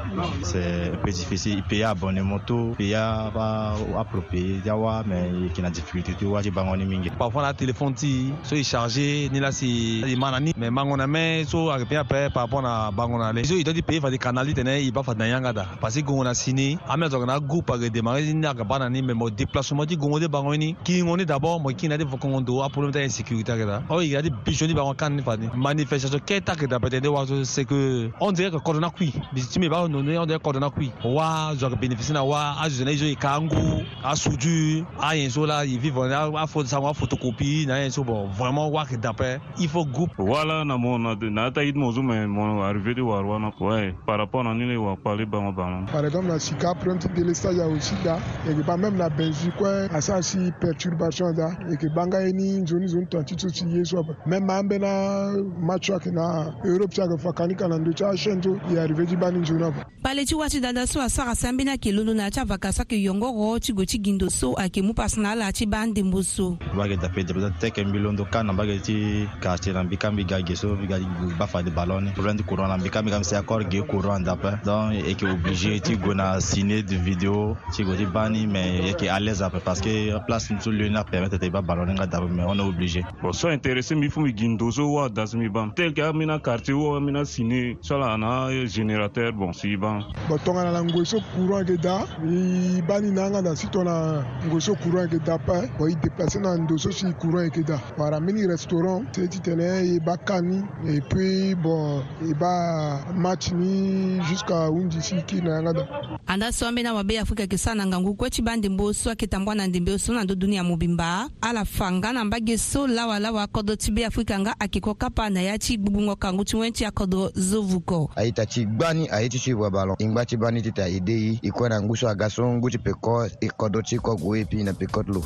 c'est 0.42 0.92
un 0.92 0.97
peu 1.04 1.11
difficile 1.11 1.54
il 1.59 1.62
paye 1.64 1.83
abonné 1.83 2.23
moto 2.23 2.75
paye 2.78 2.92
va 2.95 3.73
approprier 3.99 4.61
yawa 4.64 5.02
mais 5.04 5.30
qui 5.52 5.62
na 5.62 5.71
difficulté 5.71 6.14
tu 6.16 6.26
vois 6.26 6.42
j'ai 6.42 6.52
bangoni 6.52 6.85
mingi. 6.85 7.11
Parfois 7.11 7.42
la 7.42 7.54
téléphone 7.54 7.95
ti 7.95 8.33
so 8.45 8.54
chargé 8.62 9.28
ni 9.33 9.40
là 9.40 9.50
si 9.50 10.02
il 10.07 10.19
manani 10.19 10.52
mais 10.57 10.71
bangona 10.71 11.09
mais 11.09 11.45
so 11.45 11.71
arrivé 11.71 11.97
après 11.97 12.30
par 12.30 12.45
rapport 12.45 12.64
à 12.64 12.92
bangona 12.92 13.33
les 13.33 13.42
so 13.45 13.57
il 13.57 13.64
doit 13.64 13.75
payer 13.85 14.00
fa 14.00 14.11
des 14.11 14.19
canalité 14.19 14.62
ne 14.62 14.78
il 14.78 14.92
va 14.92 15.02
faire 15.02 15.16
da 15.16 15.66
parce 15.80 16.00
que 16.00 16.09
on 16.11 16.25
a 16.25 16.35
signé 16.35 16.78
ame 16.92 17.06
azo 17.06 17.18
ga 17.20 17.26
na 17.26 17.38
gu 17.38 17.62
pa 17.62 17.78
ge 17.78 17.88
de 17.88 18.02
ma 18.02 18.18
ni 18.18 18.35
na 18.35 18.52
ga 18.52 18.64
ba 18.64 18.88
ni 18.90 19.00
me 19.00 19.14
mo 19.14 19.30
déplacement 19.30 19.87
di 19.87 19.94
gongo 19.97 20.18
de 20.18 20.26
ba 20.26 20.42
ngoni 20.42 20.75
ki 20.82 21.02
ngoni 21.06 21.25
d'abord 21.25 21.62
mo 21.62 21.70
ki 21.70 21.87
na 21.87 21.97
de 21.97 22.04
fokongo 22.04 22.40
do 22.44 22.62
a 22.62 22.68
problème 22.68 22.90
ta 22.92 22.99
insécurité 23.00 23.54
ga 23.59 23.64
da 23.64 23.82
o 23.88 24.00
ya 24.02 24.20
di 24.20 24.28
bijoni 24.30 24.75
ba 24.75 24.82
kan 24.99 25.11
ni 25.14 25.23
fa 25.23 25.37
manifestation 25.54 26.18
ke 26.18 26.40
ta 26.42 26.54
ke 26.56 26.66
da 26.66 26.80
peut-être 26.80 27.06
wa 27.06 27.25
c'est 27.44 27.64
que 27.64 28.11
on 28.20 28.32
dirait 28.32 28.50
que 28.50 28.56
corona 28.59 28.90
kui 28.90 29.12
bi 29.32 29.40
ti 29.40 29.61
me 29.61 29.68
ba 29.68 29.87
no 29.87 30.02
ne 30.02 30.18
on 30.18 30.26
dirait 30.26 30.42
corona 30.42 30.68
kui 30.68 30.90
wa 31.04 31.54
zo 31.54 31.68
ga 31.70 31.76
bénéficier 31.76 32.12
na 32.12 32.25
wa 32.25 32.56
a 32.61 32.68
zo 32.68 32.85
na 32.85 32.90
zo 32.92 33.06
ka 33.18 33.38
ngu 33.38 33.85
a 34.02 34.16
sudu 34.16 34.85
a 34.99 35.14
yin 35.14 35.30
so 35.30 35.47
la 35.47 35.64
yi 35.64 35.78
vivre 35.78 36.09
na 36.09 36.26
a 36.42 36.47
fo 36.49 36.64
sa 36.66 36.80
wa 36.80 36.92
photocopie 36.92 37.66
na 37.66 37.78
yin 37.85 37.90
so 37.90 38.02
bon 38.02 38.26
vraiment 38.35 38.68
wa 38.68 38.85
ke 38.85 38.97
da 38.99 39.12
il 39.61 39.68
faut 39.68 39.85
groupe 39.85 40.18
wala 40.18 40.64
na 40.64 40.76
mo 40.76 40.99
na 40.99 41.14
na 41.14 41.52
ta 41.52 41.62
yid 41.62 41.76
mo 41.76 41.92
zo 41.92 42.02
me 42.02 42.26
mo 42.26 42.62
arrivé 42.64 42.94
de 42.94 43.00
wa 43.00 43.23
wa 43.23 43.38
na 43.38 43.52
ouais 43.61 43.94
par 44.06 44.18
rapport 44.18 44.42
na 44.42 44.54
ni 44.54 44.66
le 44.66 44.76
wa 44.76 44.97
parler 44.97 45.25
ba 45.26 45.40
ma 45.40 45.52
ba 45.52 45.68
par 45.92 46.04
exemple 46.04 46.26
na 46.26 46.38
sikap 46.40 46.79
apprenti 46.80 47.08
délestage 47.08 47.58
ya 47.60 47.66
osida 47.66 48.18
e 48.46 48.49
yeke 48.50 48.62
ba 48.62 48.76
même 48.76 48.96
na 48.96 49.10
belgique 49.10 49.52
kue 49.58 49.88
asara 49.94 50.22
si 50.22 50.50
perturbation 50.60 51.32
da 51.37 51.52
yeke 51.70 51.88
ba 51.94 52.06
nga 52.06 52.20
ye 52.20 52.32
ni 52.32 52.52
nzoni 52.62 52.87
zo 52.88 52.99
ni 53.00 53.06
tonganti 53.06 53.38
so 53.40 53.49
si 53.49 53.64
ye 53.76 53.84
so 53.84 53.99
ape 53.99 54.16
même 54.26 54.49
ambê 54.49 54.78
na 54.78 55.32
match 55.60 55.90
ayeke 55.90 56.08
na 56.14 56.54
europe 56.64 56.94
ti 56.94 57.00
ayeke 57.02 57.18
fa 57.20 57.32
kanika 57.32 57.68
na 57.68 57.78
ndo 57.78 57.92
ti 57.92 58.04
achene 58.04 58.42
so 58.42 58.56
e 58.72 58.78
arrivé 58.78 59.06
ti 59.06 59.16
ba 59.16 59.30
ni 59.30 59.38
nzoni 59.38 59.62
ape 59.64 59.84
pale 60.02 60.25
ti 60.26 60.34
wâ 60.34 60.49
ti 60.49 60.60
dada 60.60 60.87
so 60.87 61.02
asara 61.02 61.34
si 61.34 61.46
ambeni 61.46 61.70
ayeke 61.70 61.92
londo 61.92 62.14
na 62.14 62.25
yâ 62.28 62.30
ti 62.30 62.40
avaka 62.40 62.72
so 62.72 62.80
ayeke 62.80 63.02
yongo 63.02 63.26
ro 63.28 63.58
ti 63.58 63.72
gue 63.72 63.87
ti 63.87 63.99
gindo 63.99 64.30
so 64.30 64.54
ayeke 64.56 64.80
mu 64.82 64.94
pasina 64.94 65.30
ala 65.32 65.50
yâ 65.50 65.52
ti 65.52 65.66
ba 65.66 65.80
andembo 65.84 66.22
so 66.25 66.56
mbage 66.75 66.96
dape 66.96 67.25
debe 67.25 67.40
so 67.40 67.50
teke 67.60 67.84
mbi 67.84 67.99
londo 67.99 68.25
ka 68.32 68.42
na 68.42 68.52
mbage 68.52 68.80
ti 68.82 69.28
quartier 69.42 69.75
na 69.75 69.84
mbi 69.84 69.96
ka 69.96 70.10
mbi 70.10 70.25
ga 70.25 70.40
ge 70.42 70.56
so 70.56 70.68
mbi 70.76 70.87
ga 70.87 70.99
gba 71.37 71.46
fa 71.46 71.62
de 71.62 71.70
ballon 71.70 72.00
ni 72.04 72.10
problème 72.12 72.37
ti 72.38 72.44
courant 72.44 72.68
na 72.68 72.78
mbi 72.78 72.88
ka 72.90 73.02
mbi 73.02 73.10
ka 73.10 73.18
mbi 73.18 73.25
si 73.28 73.34
accord 73.37 73.68
ge 73.70 73.82
courant 73.84 74.20
ndape 74.25 74.64
donc 74.64 74.94
e 74.94 75.04
yeke 75.08 75.26
obligé 75.28 75.80
ti 75.82 75.96
gue 75.96 76.14
na 76.14 76.40
sini 76.40 76.69
de 76.70 76.80
des 76.86 76.96
vidéos 77.02 77.56
ci 77.72 77.82
goti 77.82 78.06
bani 78.06 78.46
mais 78.46 78.80
yake 78.86 79.06
à 79.08 79.18
l'aise 79.20 79.42
après 79.42 79.60
parce 79.60 79.80
que 79.80 79.90
place 80.26 80.50
muso 80.50 80.70
le 80.70 80.88
na 80.88 81.02
permettre 81.04 81.38
de 81.38 81.48
ba 81.48 81.60
ballon 81.62 81.84
mais 81.86 82.42
on 82.46 82.54
est 82.54 82.60
obligé 82.62 83.02
bon 83.22 83.32
so 83.32 83.48
intéressé 83.48 83.94
mi 83.96 84.08
fumi 84.08 84.32
gindozo 84.36 84.84
wa 84.92 85.08
dasmi 85.08 85.48
ban. 85.48 85.70
tel 85.76 85.92
ka 85.92 86.12
mina 86.12 86.38
quartier 86.38 86.74
wa 86.74 87.00
mina 87.00 87.24
sine 87.24 87.76
sala 87.82 88.16
na 88.16 88.50
générateur 88.66 89.32
bon 89.32 89.52
si 89.52 89.76
bam 89.76 90.00
bon 90.28 90.36
tonga 90.44 90.64
na 90.70 90.82
ngoso 90.82 91.18
courant 91.34 91.64
ke 91.64 91.76
da 91.76 92.04
i 92.24 92.80
bani 92.88 93.10
na 93.12 93.30
nga 93.30 93.42
da 93.42 93.54
ton 93.72 93.86
à 93.86 94.22
ngoso 94.46 94.74
courant 94.82 95.06
ke 95.08 95.18
da 95.24 95.38
pa 95.38 95.62
bo 95.78 95.86
i 95.88 95.94
déplacer 95.96 96.40
na 96.40 96.56
ndoso 96.56 96.90
si 96.92 97.04
courant 97.20 97.48
ke 97.50 97.62
da 97.64 97.78
para 97.96 98.20
mini 98.20 98.46
restaurant 98.46 99.02
te 99.12 99.26
ti 99.26 99.40
et 99.50 99.98
bakani 100.04 100.60
et 100.86 101.00
puis 101.10 101.54
bon 101.56 102.00
et 102.28 102.34
ba 102.34 103.04
match 103.14 103.50
ni 103.52 104.20
jusqu'à 104.28 104.68
undi 104.70 105.00
si 105.00 105.16
ki 105.26 105.42
na 105.42 105.62
nga 105.62 105.72
da 105.72 106.50
sombena 106.60 106.94
mabe 106.94 107.18
afrika 107.18 107.42
yeke 107.42 107.58
sara 107.58 107.74
na 107.74 107.86
ngangu 107.86 108.14
kue 108.14 108.30
ti 108.30 108.42
bandembo 108.42 108.92
so 108.94 109.08
ayeke 109.10 109.26
tambua 109.26 109.54
na 109.54 109.66
ndembe 109.66 109.98
so 109.98 110.12
na 110.14 110.24
ndö 110.24 110.34
dunia 110.34 110.64
mobimba 110.64 111.30
ala 111.40 111.64
fa 111.64 111.92
nga 111.92 112.12
na 112.12 112.24
mbage 112.24 112.58
so 112.58 112.86
lawalawa 112.86 113.42
akodro 113.42 113.76
ti 113.76 113.90
be 113.90 114.06
nga 114.38 114.54
ayeke 114.60 114.80
koko 114.80 114.94
kapa 114.94 115.30
na 115.30 115.40
ya 115.42 115.58
ti 115.58 115.76
gbungbungo 115.78 116.16
kangu 116.16 116.44
ti 116.44 116.56
wen 116.56 116.72
ti 116.72 116.84
akodo 116.84 117.32
zovuko 117.34 118.10
aita 118.16 118.46
ti 118.46 118.66
gba 118.66 118.94
ni 118.94 119.08
aye 119.08 119.28
ti 119.28 119.38
si 119.38 119.54
wua 119.54 119.70
balon 119.70 119.96
e 119.98 120.04
ngba 120.06 120.26
ti 120.26 120.36
ba 120.36 120.50
ni 120.50 120.60
titene 120.62 120.86
aye 120.86 121.00
dei 121.00 121.38
e 121.42 121.50
kue 121.50 121.68
na 121.68 121.80
ngu 121.80 121.96
so 121.96 122.08
aga 122.08 122.28
so 122.30 122.46
ngu 122.52 122.70
ti 122.70 122.78
peko 122.78 123.26
e 123.40 123.48
kodro 123.48 123.82
ti 123.82 123.96
kogue 123.98 124.40
e 124.40 124.44
pini 124.44 124.64
na 124.64 124.72
peko 124.72 125.02
ti 125.02 125.12
lo 125.12 125.24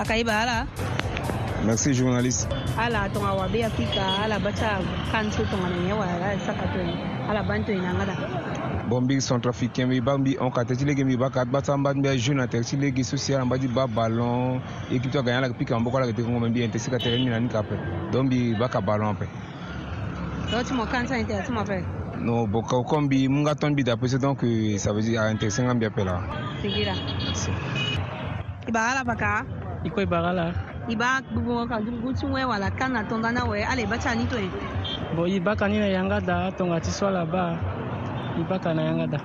akaiba 0.00 0.40
ala 0.40 0.66
merci 1.64 1.92
journaliste 1.96 2.46
ala 2.78 3.08
tonga 3.12 3.32
wabe 3.32 3.64
afika 3.64 4.04
ala 4.24 4.38
bata 4.40 4.78
kanso 5.12 5.42
tonga 5.50 5.68
na 5.68 5.88
yewa 5.88 6.04
ala 6.04 6.38
saka 6.40 6.66
to 6.76 6.80
ala 7.30 7.42
banto 7.42 7.72
ina 7.72 7.90
ngada 7.96 8.14
bɔnbigi 8.88 9.20
centrafricain 9.24 9.88
mi 9.88 10.00
ba 10.00 10.18
mbi 10.18 10.36
ɔn 10.36 10.52
ka 10.52 10.60
tɛ 10.60 10.76
tilege 10.76 11.04
mi 11.04 11.16
ba 11.16 11.30
ka 11.32 11.44
basa 11.44 11.72
ba 11.80 11.94
mbi 11.96 12.16
jeune 12.20 12.36
na 12.36 12.44
tɛ 12.46 12.60
tilege 12.68 13.00
social 13.04 13.40
na 13.40 13.48
ba 13.48 13.56
di 13.56 13.66
ba 13.66 13.86
ballon 13.86 14.60
équipe 14.92 15.08
tɔ 15.12 15.24
gagner 15.24 15.40
la 15.40 15.48
pique 15.56 15.72
en 15.72 15.80
bɔkɔ 15.80 16.00
la 16.00 16.06
kete 16.12 16.20
kɔngɔ 16.20 16.40
mɛ 16.40 16.52
bi 16.52 16.60
ɛn 16.68 16.70
tɛ 16.70 16.78
se 16.78 16.90
ka 16.90 16.98
tɛrɛ 17.00 17.24
mina 17.24 17.40
ni 17.40 17.48
ka 17.48 17.62
pɛ 17.64 17.76
donc 18.12 18.28
bi 18.30 18.52
ba 18.58 18.68
ka 18.68 18.80
ballon 18.80 19.16
pɛ. 19.16 19.24
dɔw 20.52 20.60
ti 20.68 20.74
mɔ 20.74 20.84
kansa 20.92 21.16
in 21.16 21.24
tɛ 21.26 21.40
a 21.40 21.42
ti 21.42 21.52
mɔ 21.52 21.64
pɛ. 21.64 21.78
non 22.20 22.46
bon 22.46 22.62
comme 22.62 23.08
bi 23.08 23.26
mun 23.26 23.44
ka 23.44 23.54
tɔn 23.56 23.74
bi 23.74 23.82
da 23.82 23.96
pese 23.96 24.20
donc 24.20 24.44
euh, 24.44 24.76
ça 24.76 24.92
veut 24.92 25.00
dire 25.02 25.22
a 25.22 25.30
intéressé 25.32 25.62
n 25.62 25.68
ka 25.68 25.74
bi 25.74 25.86
pɛ 25.88 26.04
la. 26.04 26.20
sigira. 26.60 26.92
i 28.68 28.70
bagala 28.70 29.02
baka. 29.04 29.46
i 29.84 29.88
ko 29.88 30.00
i 30.02 30.06
bagala. 30.06 30.73
i 30.88 30.96
b'a 30.96 31.22
bugu 31.32 31.66
ka 31.68 31.78
gugutu 31.80 32.26
wɛ 32.28 32.44
wala 32.44 32.68
kan 32.70 32.92
na 32.92 33.02
tɔnga 33.08 33.32
na 33.32 33.40
wɛ 33.48 33.64
ala 33.64 33.80
i 33.80 33.86
ba 33.86 33.96
ca 33.96 34.12
ni 34.14 34.26
to 34.26 34.36
ye 34.38 34.50
bon 35.16 35.24
i 35.28 35.40
ba 35.40 35.56
ka 35.56 35.66
ni 35.66 35.78
na 35.78 35.86
yanga 35.86 36.20
da 36.20 36.50
tɔnga 36.52 36.80
ti 36.82 36.90
sɔ 36.92 37.10
la 37.10 37.24
ba 37.24 37.56
i 38.36 38.42
ba 38.44 38.58
ka 38.58 38.74
na 38.74 38.82
yanga 38.84 39.06
da 39.06 39.18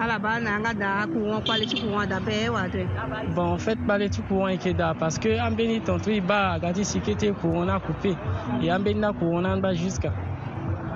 ala 0.00 0.18
ba 0.18 0.40
na 0.40 0.56
yanga 0.56 0.72
da 0.72 1.04
kuŋɔ 1.06 1.44
kpale 1.44 1.64
ti 1.68 1.76
kuŋɔ 1.76 2.08
da 2.08 2.18
pɛ 2.20 2.48
wa 2.50 2.68
to 2.72 2.78
ye 2.78 2.88
bon 3.36 3.52
en 3.52 3.58
fait 3.58 3.76
kpale 3.78 4.08
ti 4.10 4.22
kuŋɔ 4.22 4.54
e 4.54 4.56
ke 4.56 4.72
da 4.74 4.94
parce 4.94 5.18
que 5.18 5.36
an 5.38 5.54
be 5.54 5.66
ni 5.66 5.80
tɔntɔ 5.80 6.08
i 6.08 6.20
ba 6.20 6.54
a 6.56 6.58
ka 6.60 6.72
ti 6.72 6.84
si 6.84 7.00
ke 7.00 7.14
te 7.14 7.32
kuŋɔ 7.32 7.66
na 7.66 7.78
coupe 7.80 8.16
e 8.64 8.68
an 8.70 8.82
be 8.82 8.94
ni 8.94 9.00
na 9.00 9.12
kuŋɔ 9.12 9.40
na 9.42 9.52
an 9.52 9.60
ba 9.60 9.74
jusqu'à 9.74 10.08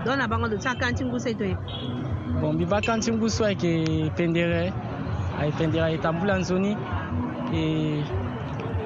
dɔ 0.09 0.17
na 0.17 0.27
bango 0.27 0.49
do 0.49 0.57
ti 0.57 0.69
e 0.69 0.73
e 0.73 0.73
a 0.73 0.75
kan 0.79 0.95
ti 0.95 1.05
ngu 1.05 1.19
se 1.21 1.35
to 1.35 1.45
ye 1.47 1.57
bon 2.41 2.55
mbi 2.57 2.65
ba 2.65 2.81
kan 2.81 2.99
ti 3.00 3.12
ngu 3.12 3.29
so 3.29 3.45
ayeke 3.45 3.85
pendere 4.17 4.73
ayeke 5.37 5.57
pendere 5.61 5.85
ayeke 5.85 6.00
tambula 6.00 6.41
nzoni 6.41 6.73
e 7.53 8.00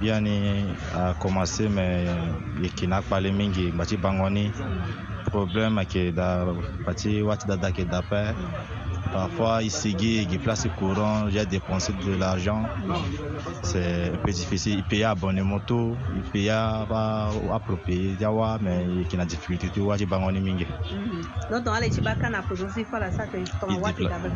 bien 0.00 0.22
a 0.96 1.14
commencé 1.20 1.68
mais 1.68 2.06
qui 2.76 2.86
na 2.88 2.98
akpale 2.98 3.32
mingi 3.32 3.72
ngba 3.72 3.84
bangoni 4.02 4.50
problème 5.30 5.78
ayeke 5.78 6.12
da 6.14 6.44
ngba 6.80 6.94
ti 6.94 7.22
da 7.48 7.56
da 7.56 7.66
ayeke 7.68 7.84
da 7.90 8.02
pa 8.02 8.34
Parfois, 9.12 9.64
il 9.64 9.70
s'éguille, 9.72 10.28
il 10.30 10.38
place 10.38 10.68
courant, 10.78 11.28
j'ai 11.30 11.44
dépensé 11.44 11.92
de 11.94 12.16
l'argent. 12.16 12.62
C'est 13.62 14.12
un 14.14 14.16
peu 14.22 14.30
difficile. 14.30 14.74
Il 14.78 14.84
paye 14.84 15.02
à 15.02 15.16
bonne 15.16 15.40
moto, 15.42 15.96
il 16.14 16.22
paye 16.30 16.48
à 16.50 16.86
approprier, 17.52 18.16
mais 18.60 18.86
qui 19.08 19.16
n'a 19.16 19.22
a 19.22 19.26
des 19.26 19.30
difficultés. 19.30 19.68
Tu 19.74 19.80
vois, 19.80 19.96
bangoni 19.96 20.38
mingi. 20.38 20.66
Donc, 21.50 21.62
on 21.66 21.72
a 21.72 21.80
les 21.80 21.90
chibaka 21.90 22.30
na 22.30 22.40
position, 22.42 22.68
il 22.76 22.84
faut 22.84 22.98
la 23.00 23.10
sac. 23.10 23.30
Il 23.34 23.76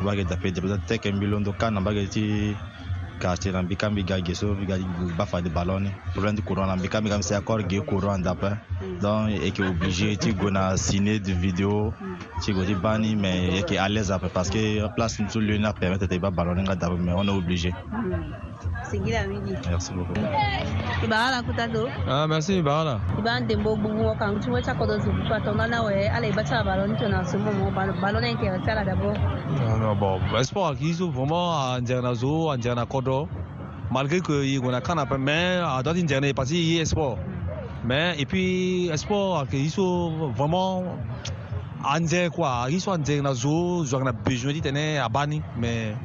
doit 0.01 0.17
être 0.17 0.27
tapé. 0.27 0.49
Il 0.49 0.53
doit 0.61 0.77
être 0.89 1.07
un 1.07 1.13
million 1.13 1.41
de 1.41 1.53
cannes, 1.53 1.79
il 1.79 1.85
doit 1.85 1.95
être 2.03 2.57
ka 3.23 3.37
tena 3.37 3.63
mbika 3.63 3.87
mbi 3.91 4.03
ga 4.09 4.19
ge 4.27 4.35
so 4.41 4.47
mbi 4.55 4.67
ga 4.71 4.77
ba 5.19 5.25
fa 5.31 5.41
de 5.43 5.49
ballon 5.51 5.85
problème 6.15 6.35
du 6.39 6.43
courant 6.43 6.67
la 6.71 6.77
mbika 6.77 7.01
mbi 7.01 7.09
ga 7.13 7.19
c'est 7.23 7.37
encore 7.43 7.61
ge 7.71 7.79
courant 7.91 8.19
d'après 8.19 8.57
donc 9.03 9.31
et 9.47 9.51
que 9.57 9.63
obligé 9.75 10.17
ti 10.23 10.31
go 10.33 10.51
na 10.51 10.77
ciné 10.87 11.19
de 11.27 11.33
vidéo 11.47 11.93
ti 12.43 12.53
go 12.55 12.63
ti 12.69 12.75
bani 12.75 13.11
mais 13.23 13.59
et 13.59 13.63
que 13.69 13.75
à 13.85 13.89
l'aise 13.89 14.11
après 14.15 14.31
parce 14.37 14.51
que 14.51 14.61
place 14.97 15.19
nous 15.19 15.41
le 15.49 15.59
na 15.59 15.73
permettre 15.73 16.07
de 16.09 16.17
ba 16.19 16.31
ballon 16.31 16.63
ga 16.71 16.75
d'après 16.83 17.01
mais 17.05 17.13
on 17.21 17.25
est 17.31 17.39
obligé 17.43 17.71
sigila 18.91 19.21
mingi 19.29 19.53
merci 19.69 19.91
beaucoup 19.97 20.17
ibagala 21.05 21.39
kutato 21.47 21.85
ah 22.11 22.25
merci 22.29 22.53
ibagala 22.63 22.97
ibande 23.21 23.53
mbo 23.57 23.73
bungo 23.83 24.11
kan 24.21 24.37
chimwe 24.43 24.61
cha 24.65 24.75
kodo 24.77 24.99
zupa 25.05 25.41
tonga 25.45 25.65
na 25.73 25.79
we 25.87 25.97
ala 26.09 26.27
ibacha 26.29 26.61
balon 26.65 26.93
to 27.01 27.09
na 27.09 27.25
sumo 27.25 27.51
mo 27.59 27.67
balon 27.73 28.25
en 28.25 28.37
kera 28.37 28.59
sala 28.65 28.83
d'abord 28.85 29.17
non 29.57 29.69
ah, 29.73 29.77
non 29.81 29.97
bon 29.99 30.17
espoir 30.41 30.77
kizo 30.77 31.09
vraiment 31.17 31.49
anjana 31.77 32.13
zo 32.15 32.51
anjana 32.53 32.85
kodo 32.87 33.29
malgré 33.91 34.21
que 34.21 34.37
il 34.45 34.61
gona 34.61 34.81
kana 34.81 35.07
pas 35.07 35.19
mais 35.19 35.61
à 35.65 35.83
date 35.83 35.99
anjana 36.05 36.29
parce 36.37 36.51
qu'il 36.53 36.61
y 36.77 36.79
espoir 36.79 37.17
mais 37.89 38.15
et 38.21 38.27
puis 38.27 38.89
espoir 38.93 39.47
que 39.51 39.57
iso 39.57 39.85
vraiment 40.37 40.85
anje 41.95 42.29
quoi 42.37 42.67
iso 42.71 42.93
anjana 42.93 43.33
zo 43.35 43.85
zo 43.89 43.97
na 44.05 44.13
besoin 44.13 44.53
dit 44.53 44.61
tene 44.65 44.85
abani 45.01 45.41
mais 45.57 45.97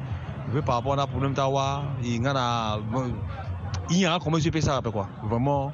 par 0.64 0.76
rapport 0.76 0.98
à 0.98 1.06
problème 1.06 1.32
d'awa, 1.34 1.82
il 2.02 2.22
y 2.22 2.26
a 2.26 2.78
il 3.92 3.98
y 3.98 4.06
a 4.06 4.18
comment 4.22 4.38
je 4.38 4.50
fais 4.50 4.60
ça 4.60 4.78
quoi 4.92 5.08
vraiment 5.24 5.72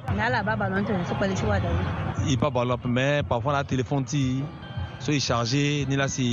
il 2.27 2.37
pas 2.39 2.49
de 2.49 2.87
mais 2.87 3.21
parfois 3.27 3.51
la 3.53 3.63
téléphone 3.63 4.05
so 5.07 5.13
i 5.13 5.19
charge 5.21 5.85
ni 5.87 5.95
lasi 5.95 6.23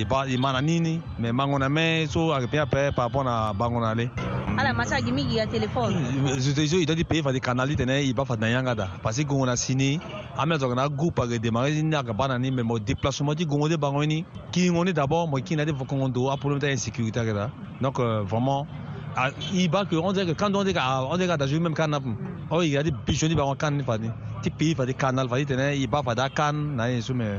i, 0.00 0.04
ba, 0.04 0.26
i 0.26 0.36
mana 0.36 0.60
nini 0.60 1.00
me 1.18 1.30
mangona 1.30 1.68
me 1.70 2.06
so 2.10 2.34
akipea 2.34 2.66
pe 2.66 2.90
par 2.90 3.04
rapport 3.06 3.22
na 3.24 3.52
bangona 3.52 3.94
le 3.94 4.10
ala 4.58 4.72
masage 4.74 5.12
mingi 5.12 5.36
ya 5.36 5.46
telefone 5.46 5.94
eh, 6.34 6.66
so 6.66 6.76
i 6.80 6.84
dodi 6.84 7.04
pe 7.04 7.22
fa 7.22 7.30
di 7.30 7.38
kanali 7.38 7.76
tene 7.76 8.00
i 8.02 8.12
ba 8.12 8.24
fa 8.24 8.34
na 8.34 8.48
yanga 8.48 8.74
da 8.74 8.86
parce 9.00 9.22
que 9.22 9.26
gongo 9.30 9.46
na 9.46 9.54
sini 9.54 10.00
amina 10.36 10.58
zoka 10.58 10.74
na 10.74 10.88
groupe 10.88 11.22
ake 11.22 11.38
démarrer 11.38 11.80
ni 11.84 11.94
aka 11.94 12.12
bana 12.12 12.36
ni 12.36 12.50
me 12.50 12.62
mo 12.64 12.80
déplacement 12.80 13.36
ti 13.36 13.46
gongo 13.46 13.68
de 13.68 13.76
bango 13.76 14.02
ni 14.04 14.24
kingo 14.50 14.82
ni 14.84 14.92
d'abord 14.92 15.30
mo 15.30 15.38
kina 15.38 15.64
de 15.64 15.72
fo 15.72 15.84
kongo 15.84 16.08
do 16.10 16.28
a 16.28 16.36
problème 16.36 16.58
ta 16.58 16.66
insécurité 16.74 17.20
ake 17.20 17.32
da 17.32 17.50
donc 17.80 18.00
euh, 18.00 18.24
vraiment 18.26 18.66
i 19.54 19.68
ba 19.68 19.84
ke 19.84 19.94
on 19.94 20.10
dirait 20.12 20.26
que 20.26 20.32
quand 20.32 20.52
on 20.52 20.64
dit 20.64 20.74
ah, 20.76 21.06
on 21.08 21.16
dit 21.16 21.28
que 21.28 21.58
même 21.62 21.74
canap 21.74 22.02
oh 22.50 22.60
il 22.60 22.70
y 22.72 22.76
a 22.76 22.82
des 22.82 22.90
bichoni 22.90 23.36
ba 23.36 23.46
on 23.46 23.54
canne 23.54 23.84
fa 23.84 23.96
ni 23.98 24.08
ti 24.42 24.50
pe 24.50 24.74
fa 24.74 24.84
di 24.84 24.94
canal 24.94 25.28
fa 25.28 25.36
di 25.36 25.46
tene 25.46 25.76
i 25.76 25.86
ba 25.86 26.02
fa 26.02 26.12
da 26.14 26.28
canne 26.28 26.74
na 26.74 26.86
yesu 26.88 27.14
me 27.14 27.38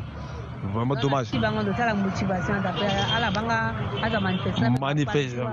vraiment 0.73 0.95
dommage 0.95 1.27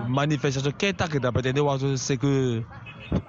manifestation 0.09 0.73
kɛta 0.73 1.07
kɛ 1.09 1.19
dapɛtɛ 1.21 1.53
ne 1.55 1.61
waso 1.61 1.97
c'est 1.97 2.17
que 2.17 2.63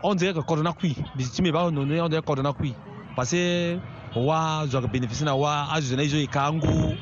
on 0.04 0.16
dirait 0.16 0.34
que 0.34 0.40
kɔdɔna 0.40 0.74
kui 0.74 0.96
bisi 1.18 1.42
mi 1.42 1.52
b'a 1.52 1.70
nɔ 1.72 1.86
ne 1.86 2.00
on 2.02 2.10
dirait 2.10 2.26
kɔdɔna 2.26 2.54
kui 2.56 2.74
parce 3.16 3.32
que 3.32 3.78
wa 4.16 4.66
zɔkɛ 4.66 4.88
bénéfice 4.92 5.24
na 5.24 5.36
wa 5.36 5.68
a 5.74 5.80
zɔnɛ 5.80 6.08
zo 6.08 6.18
yi 6.18 6.28
k'an 6.28 6.60
go 6.60 6.94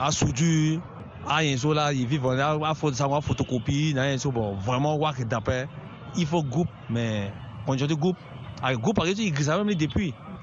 a 0.00 0.10
suju 0.10 0.80
a 1.28 1.42
yen 1.44 1.58
so 1.58 1.72
la 1.74 1.90
yi 1.92 2.04
vivre 2.06 2.32
a 2.40 2.72
fɔ 2.74 2.94
sango 2.94 3.14
a 3.14 3.20
photocopie 3.20 3.94
na 3.94 4.04
yen 4.06 4.18
so 4.18 4.30
bon 4.30 4.56
vraiment 4.58 4.96
wa 4.98 5.12
kɛ 5.12 5.28
dapɛ 5.28 5.66
il 6.16 6.26
faut 6.26 6.42
groupe 6.44 6.68
mais 6.88 7.30
conjoint 7.66 7.88
de 7.88 7.94
groupe 7.96 8.16
a 8.62 8.68
ah, 8.68 8.74
groupe 8.74 8.98
a 9.00 9.06
kɛ 9.06 9.16
so 9.16 9.22
yi 9.22 9.30
gisa 9.32 9.58
même 9.62 9.74
depuis 9.76 10.14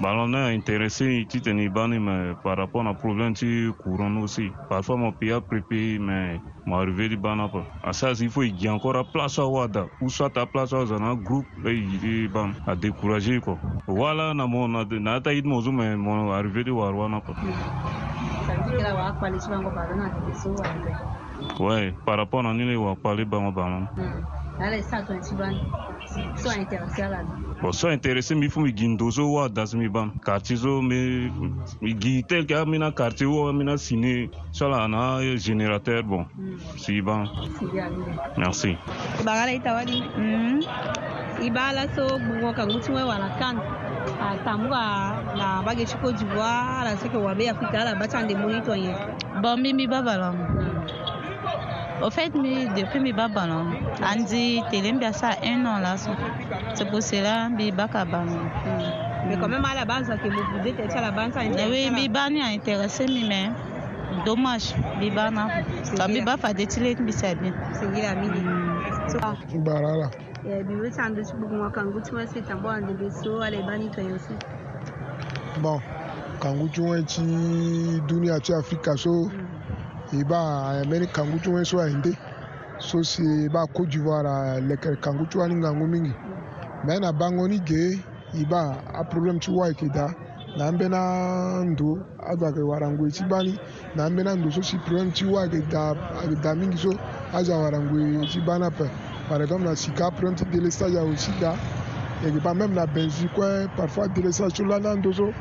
ballon 0.00 0.32
est 0.34 0.54
intéressé 0.56 1.26
tu 1.28 1.40
t'es 1.40 1.68
banni 1.68 1.98
mais 1.98 2.32
par 2.42 2.56
rapport 2.56 2.86
à 2.86 2.94
problème 2.94 3.34
tu 3.34 3.72
courant 3.82 4.14
aussi 4.18 4.50
parfois 4.68 4.96
mon 4.96 5.12
pays 5.12 5.32
a 5.32 5.40
préparé 5.40 5.98
mais 5.98 6.40
mon 6.64 6.76
arrivé 6.76 7.08
du 7.08 7.16
ban 7.16 7.38
après 7.38 7.62
à 7.82 7.92
ça 7.92 8.12
il 8.18 8.30
faut 8.30 8.42
il 8.42 8.60
y 8.60 8.68
a 8.68 8.74
encore 8.74 8.96
à 8.96 9.04
place 9.04 9.38
à 9.38 9.44
wada 9.46 9.86
ou 10.00 10.08
soit 10.08 10.30
ta 10.30 10.46
place 10.46 10.72
à 10.72 10.78
un 10.78 11.14
groupe 11.14 11.46
et 11.64 11.74
il 12.02 12.28
ban 12.28 12.50
à 12.66 12.74
décourager 12.76 13.40
quoi 13.40 13.58
voilà 13.86 14.34
na 14.34 14.46
mon 14.46 14.68
na 14.68 15.20
ta 15.20 15.32
id 15.32 15.44
mon 15.46 15.60
zoom 15.60 15.76
mais 15.76 15.96
mon 15.96 16.30
arrivé 16.32 16.64
du 16.64 16.70
warwana 16.70 17.20
quoi 17.20 17.34
ouais 21.60 21.94
par 22.04 22.16
rapport 22.18 22.46
à 22.46 22.52
nous 22.52 22.58
les 22.66 22.76
wa 22.76 22.94
parler 22.96 23.24
bango 23.24 23.52
bango 23.52 23.86
ala 24.56 24.80
sa 24.82 25.04
ton 25.04 25.20
ti 25.20 25.36
ban 25.36 25.52
so 26.36 26.48
intéressé 26.56 27.02
ala 27.04 27.20
bon 27.60 27.72
so 27.76 27.88
intéressé 27.92 28.32
mi 28.34 28.48
fu 28.48 28.60
mi 28.64 28.72
gi 28.72 28.88
ndozo 28.88 29.28
wa 29.36 29.48
dazi 29.48 29.76
mi 29.76 29.88
ban 29.88 30.08
quartier 30.24 30.56
zo 30.56 30.80
mi 30.80 31.28
mi 31.84 31.90
gi 32.00 32.24
tel 32.24 32.44
ka 32.48 32.64
mi 32.64 32.78
na 32.80 32.88
quartier 32.96 33.28
wo 33.28 33.52
mi 33.52 33.64
na 33.68 33.76
sini 33.76 34.30
so 34.56 34.68
la 34.72 34.88
na 34.88 35.20
générateur 35.36 36.02
bon 36.08 36.24
hmm. 36.24 36.56
si 36.80 37.02
ban 37.04 37.28
merci 38.40 38.78
bagala 39.26 39.52
itawadi 39.52 39.98
mm 40.16 40.60
ibala 41.44 41.84
so 41.94 42.04
bugo 42.24 42.48
ka 42.56 42.64
gutwe 42.64 42.96
wala 43.04 43.28
kan 43.36 43.56
atambuka 44.28 44.80
na 45.36 45.46
bage 45.66 45.84
chiko 45.90 46.12
jibwa 46.16 46.50
ala 46.80 46.96
seke 46.96 47.18
wabe 47.20 47.44
afrika 47.52 47.76
ala 47.84 47.92
bachande 48.00 48.32
muri 48.40 48.58
to 48.64 48.72
yen 48.72 48.96
bon 49.44 49.60
mimi 49.60 49.84
babalamu 49.84 50.40
Au 52.02 52.10
fait, 52.10 52.30
mais 52.34 52.66
depuis 52.76 53.00
mes 53.00 53.12
babalons, 53.12 53.64
on 54.02 54.22
dit 54.24 54.60
que 54.70 55.12
ça 55.16 55.30
un 55.42 55.64
an 55.64 55.78
là. 55.78 55.96
C'est 56.74 56.88
pour 56.90 57.02
cela 57.02 57.48
que 57.56 57.62
je 57.64 57.68
suis 57.68 58.40
Mais 59.30 59.36
quand 59.40 59.48
même, 59.48 59.64
à 59.64 59.74
la 59.74 59.84
base, 59.86 60.08
que 60.08 60.28
vous 60.28 60.40
vous 60.52 60.58
dites 60.62 60.78
à 60.94 61.00
la 61.00 61.10
base, 61.10 61.32
ça 61.32 61.40
intéresse. 61.40 61.66
Eh 61.68 61.90
oui, 61.90 61.92
Biba 61.94 62.28
n'est 62.28 62.54
intéressé, 62.54 63.06
mais 63.26 63.48
dommage, 64.26 64.74
Biba 65.00 65.30
n'a 65.30 65.48
pas. 65.96 66.06
Biba 66.06 66.36
fait 66.36 66.54
des 66.54 66.66
tiles, 66.66 66.96
mais 67.00 67.12
c'est 67.12 67.34
bien. 67.36 67.54
C'est 67.72 67.90
bien, 67.90 68.10
ami. 68.10 68.28
Mm. 68.28 69.64
Bara 69.64 69.80
la. 69.96 70.62
Biba, 70.62 70.84
eh, 70.86 70.90
c'est 70.92 71.00
un 71.00 71.10
de 71.10 71.22
ceux 71.22 71.32
qui 71.32 71.54
m'ont 71.54 71.70
quand 71.74 71.84
vous 71.84 72.00
tuez, 72.02 72.26
c'est 72.32 72.50
un 72.52 72.56
bon 72.56 72.86
de 72.86 72.92
vaisseau, 72.92 73.40
allez, 73.40 73.62
bani, 73.62 73.88
toi 73.90 74.02
aussi. 74.14 74.34
Bon, 75.60 75.80
quand 76.40 76.52
vous 76.54 76.68
tuez, 76.68 77.04
tu 77.06 77.22
es 77.22 78.00
d'Union 78.06 78.34
Afrique, 78.58 78.84
so. 78.96 79.28
Mm. 79.30 79.45
e 80.12 80.24
ba 80.24 80.38
ameri 80.82 81.06
kangu 81.06 81.38
ti 81.42 81.50
wenso 81.50 81.80
ayende 81.82 82.16
so 82.78 83.02
si 83.02 83.48
ba 83.48 83.66
côte 83.66 83.90
d'ivoire 83.90 84.60
leke 84.60 84.96
kangu 85.00 85.26
ti 85.28 85.38
wani 85.38 85.54
ngangu 85.56 85.86
mingi 85.86 86.14
me 86.86 86.98
na 86.98 87.12
bango 87.12 87.46
ni 87.48 87.58
ge 87.64 87.98
e 88.34 88.44
ba 88.48 88.78
aprobléme 88.94 89.38
ti 89.40 89.50
wa 89.50 89.66
e 89.66 89.68
yeke 89.70 89.88
da 89.88 90.14
na 90.56 90.66
ambeni 90.68 90.94
ando 90.94 91.98
azo 92.22 92.44
ayeke 92.46 92.60
wara 92.62 92.88
ngue 92.90 93.10
ti 93.10 93.24
bani 93.24 93.58
na 93.96 94.04
ambeni 94.04 94.28
ando 94.30 94.50
so 94.50 94.62
si 94.62 94.78
problème 94.78 95.10
ti 95.10 95.24
wa 95.26 95.40
ayeke 95.42 95.66
da 95.68 95.96
ayeke 96.22 96.40
da 96.40 96.54
mingi 96.54 96.76
so 96.78 96.90
azo 97.32 97.54
awara 97.54 97.80
ngue 97.80 98.26
ti 98.30 98.40
bani 98.40 98.64
ape 98.64 98.88
par 99.28 99.40
exemple 99.42 99.66
na 99.68 99.74
sika 99.76 100.10
problème 100.10 100.36
ti 100.36 100.44
délestage 100.44 100.94
awe 100.98 101.16
si 101.16 101.32
da 101.40 101.56
yeke 102.22 102.38
ba 102.42 102.54
même 102.54 102.74
na 102.74 102.86
benzi 102.86 103.26
kue 103.34 103.66
parfois 103.76 104.06
délestage 104.14 104.54
so 104.56 104.64
lani 104.64 104.86
ando 104.86 105.12
so 105.12 105.32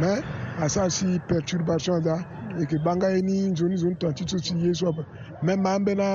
mais 0.00 0.22
asa 0.62 0.88
si 0.88 1.20
perturbation 1.28 2.00
da 2.00 2.16
ekibangayeni 2.62 3.50
nzoni 3.52 3.76
zonita 3.76 4.12
titso 4.14 4.38
tsiyeso 4.38 4.88
apa 4.90 5.02
me 5.42 5.56
mambe 5.56 5.94
na 5.94 6.08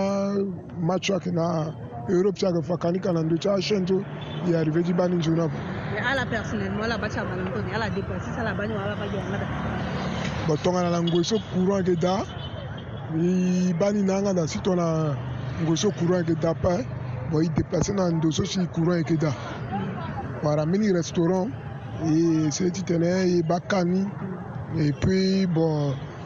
match 0.80 1.10
ake 1.12 1.32
na 1.32 1.74
europe 2.10 2.40
ti 2.40 2.46
ayeke 2.46 2.62
fakani 2.62 3.00
kana 3.00 3.24
ti 3.24 3.50
e 4.52 4.56
arrivé 4.56 4.84
ti 4.84 4.94
nzoni 4.94 5.42
ala 6.10 6.26
personnellement 6.26 6.84
ala 6.86 6.98
ba 6.98 7.08
ti 7.10 7.20
ala 7.20 7.36
ti 7.96 8.02
ala 8.40 8.54
ba 8.54 8.64
ni 8.68 8.74
ba 8.74 8.96
na 10.90 11.02
ngoi 11.04 11.24
so 11.24 11.38
courant 11.54 11.88
yeke 11.88 12.00
da 12.00 12.26
e 13.20 13.74
ba 13.74 13.92
na 13.92 14.16
angada 14.16 14.48
si 14.48 14.60
tongana 14.60 15.16
ngoi 15.64 15.78
so 15.78 15.92
courant 15.92 16.28
da 16.42 16.54
pa 16.54 16.78
bon 17.32 17.42
e 17.44 17.48
déplace 17.50 17.92
na 17.94 18.10
ndo 18.10 18.32
so 18.32 18.44
si 18.46 18.66
courant 18.68 19.12
da 19.20 19.34
wara 20.44 20.66
mini 20.66 20.92
restaurant 20.94 21.52
e 22.08 22.50
ti 22.50 22.82
tene 22.84 23.42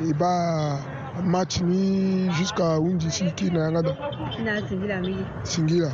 Iba 0.02 0.34
mati 1.26 1.64
ni 1.64 2.28
jiska 2.38 2.80
unji 2.80 3.12
siki 3.12 3.50
na 3.50 3.60
yangada 3.60 3.96
Na 4.44 4.68
singila 4.70 5.00
mi? 5.02 5.16
Singila 5.44 5.92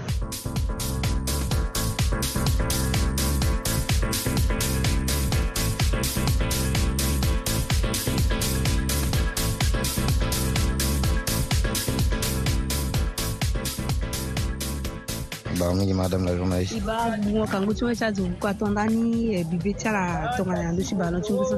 Iba 15.55 15.69
unji 15.69 15.93
madam 15.93 16.23
la 16.25 16.31
yon 16.31 16.49
laish 16.49 16.71
Iba 16.71 17.17
mbou 17.19 17.41
wakangouti 17.41 17.83
wè 17.85 17.95
chazu 17.99 18.21
wou 18.23 18.31
kwa 18.39 18.53
twanda 18.57 18.85
ni 18.87 19.43
bibe 19.49 19.73
chala 19.81 20.01
tonga 20.37 20.51
la 20.53 20.63
yandoushi 20.63 20.95
balon 20.95 21.21
choukousa 21.25 21.57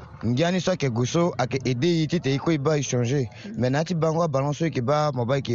njani 0.23 0.61
so 0.61 0.69
ayeke 0.71 0.89
gue 0.89 1.05
so 1.07 1.33
ayeke 1.37 1.57
aidé 1.65 1.85
ye 1.99 2.07
ti 2.07 2.19
tene 2.19 2.37
kue 2.37 2.57
ba 2.57 2.77
e 2.77 2.81
me 3.57 3.69
na 3.69 3.79
yâ 3.79 3.85
ti 3.85 3.95
bango 3.95 4.21
aballon 4.21 4.53
so 4.53 4.65
yeke 4.65 4.81
ba 4.81 5.11
mo 5.13 5.25
ba 5.25 5.35
yeke 5.37 5.53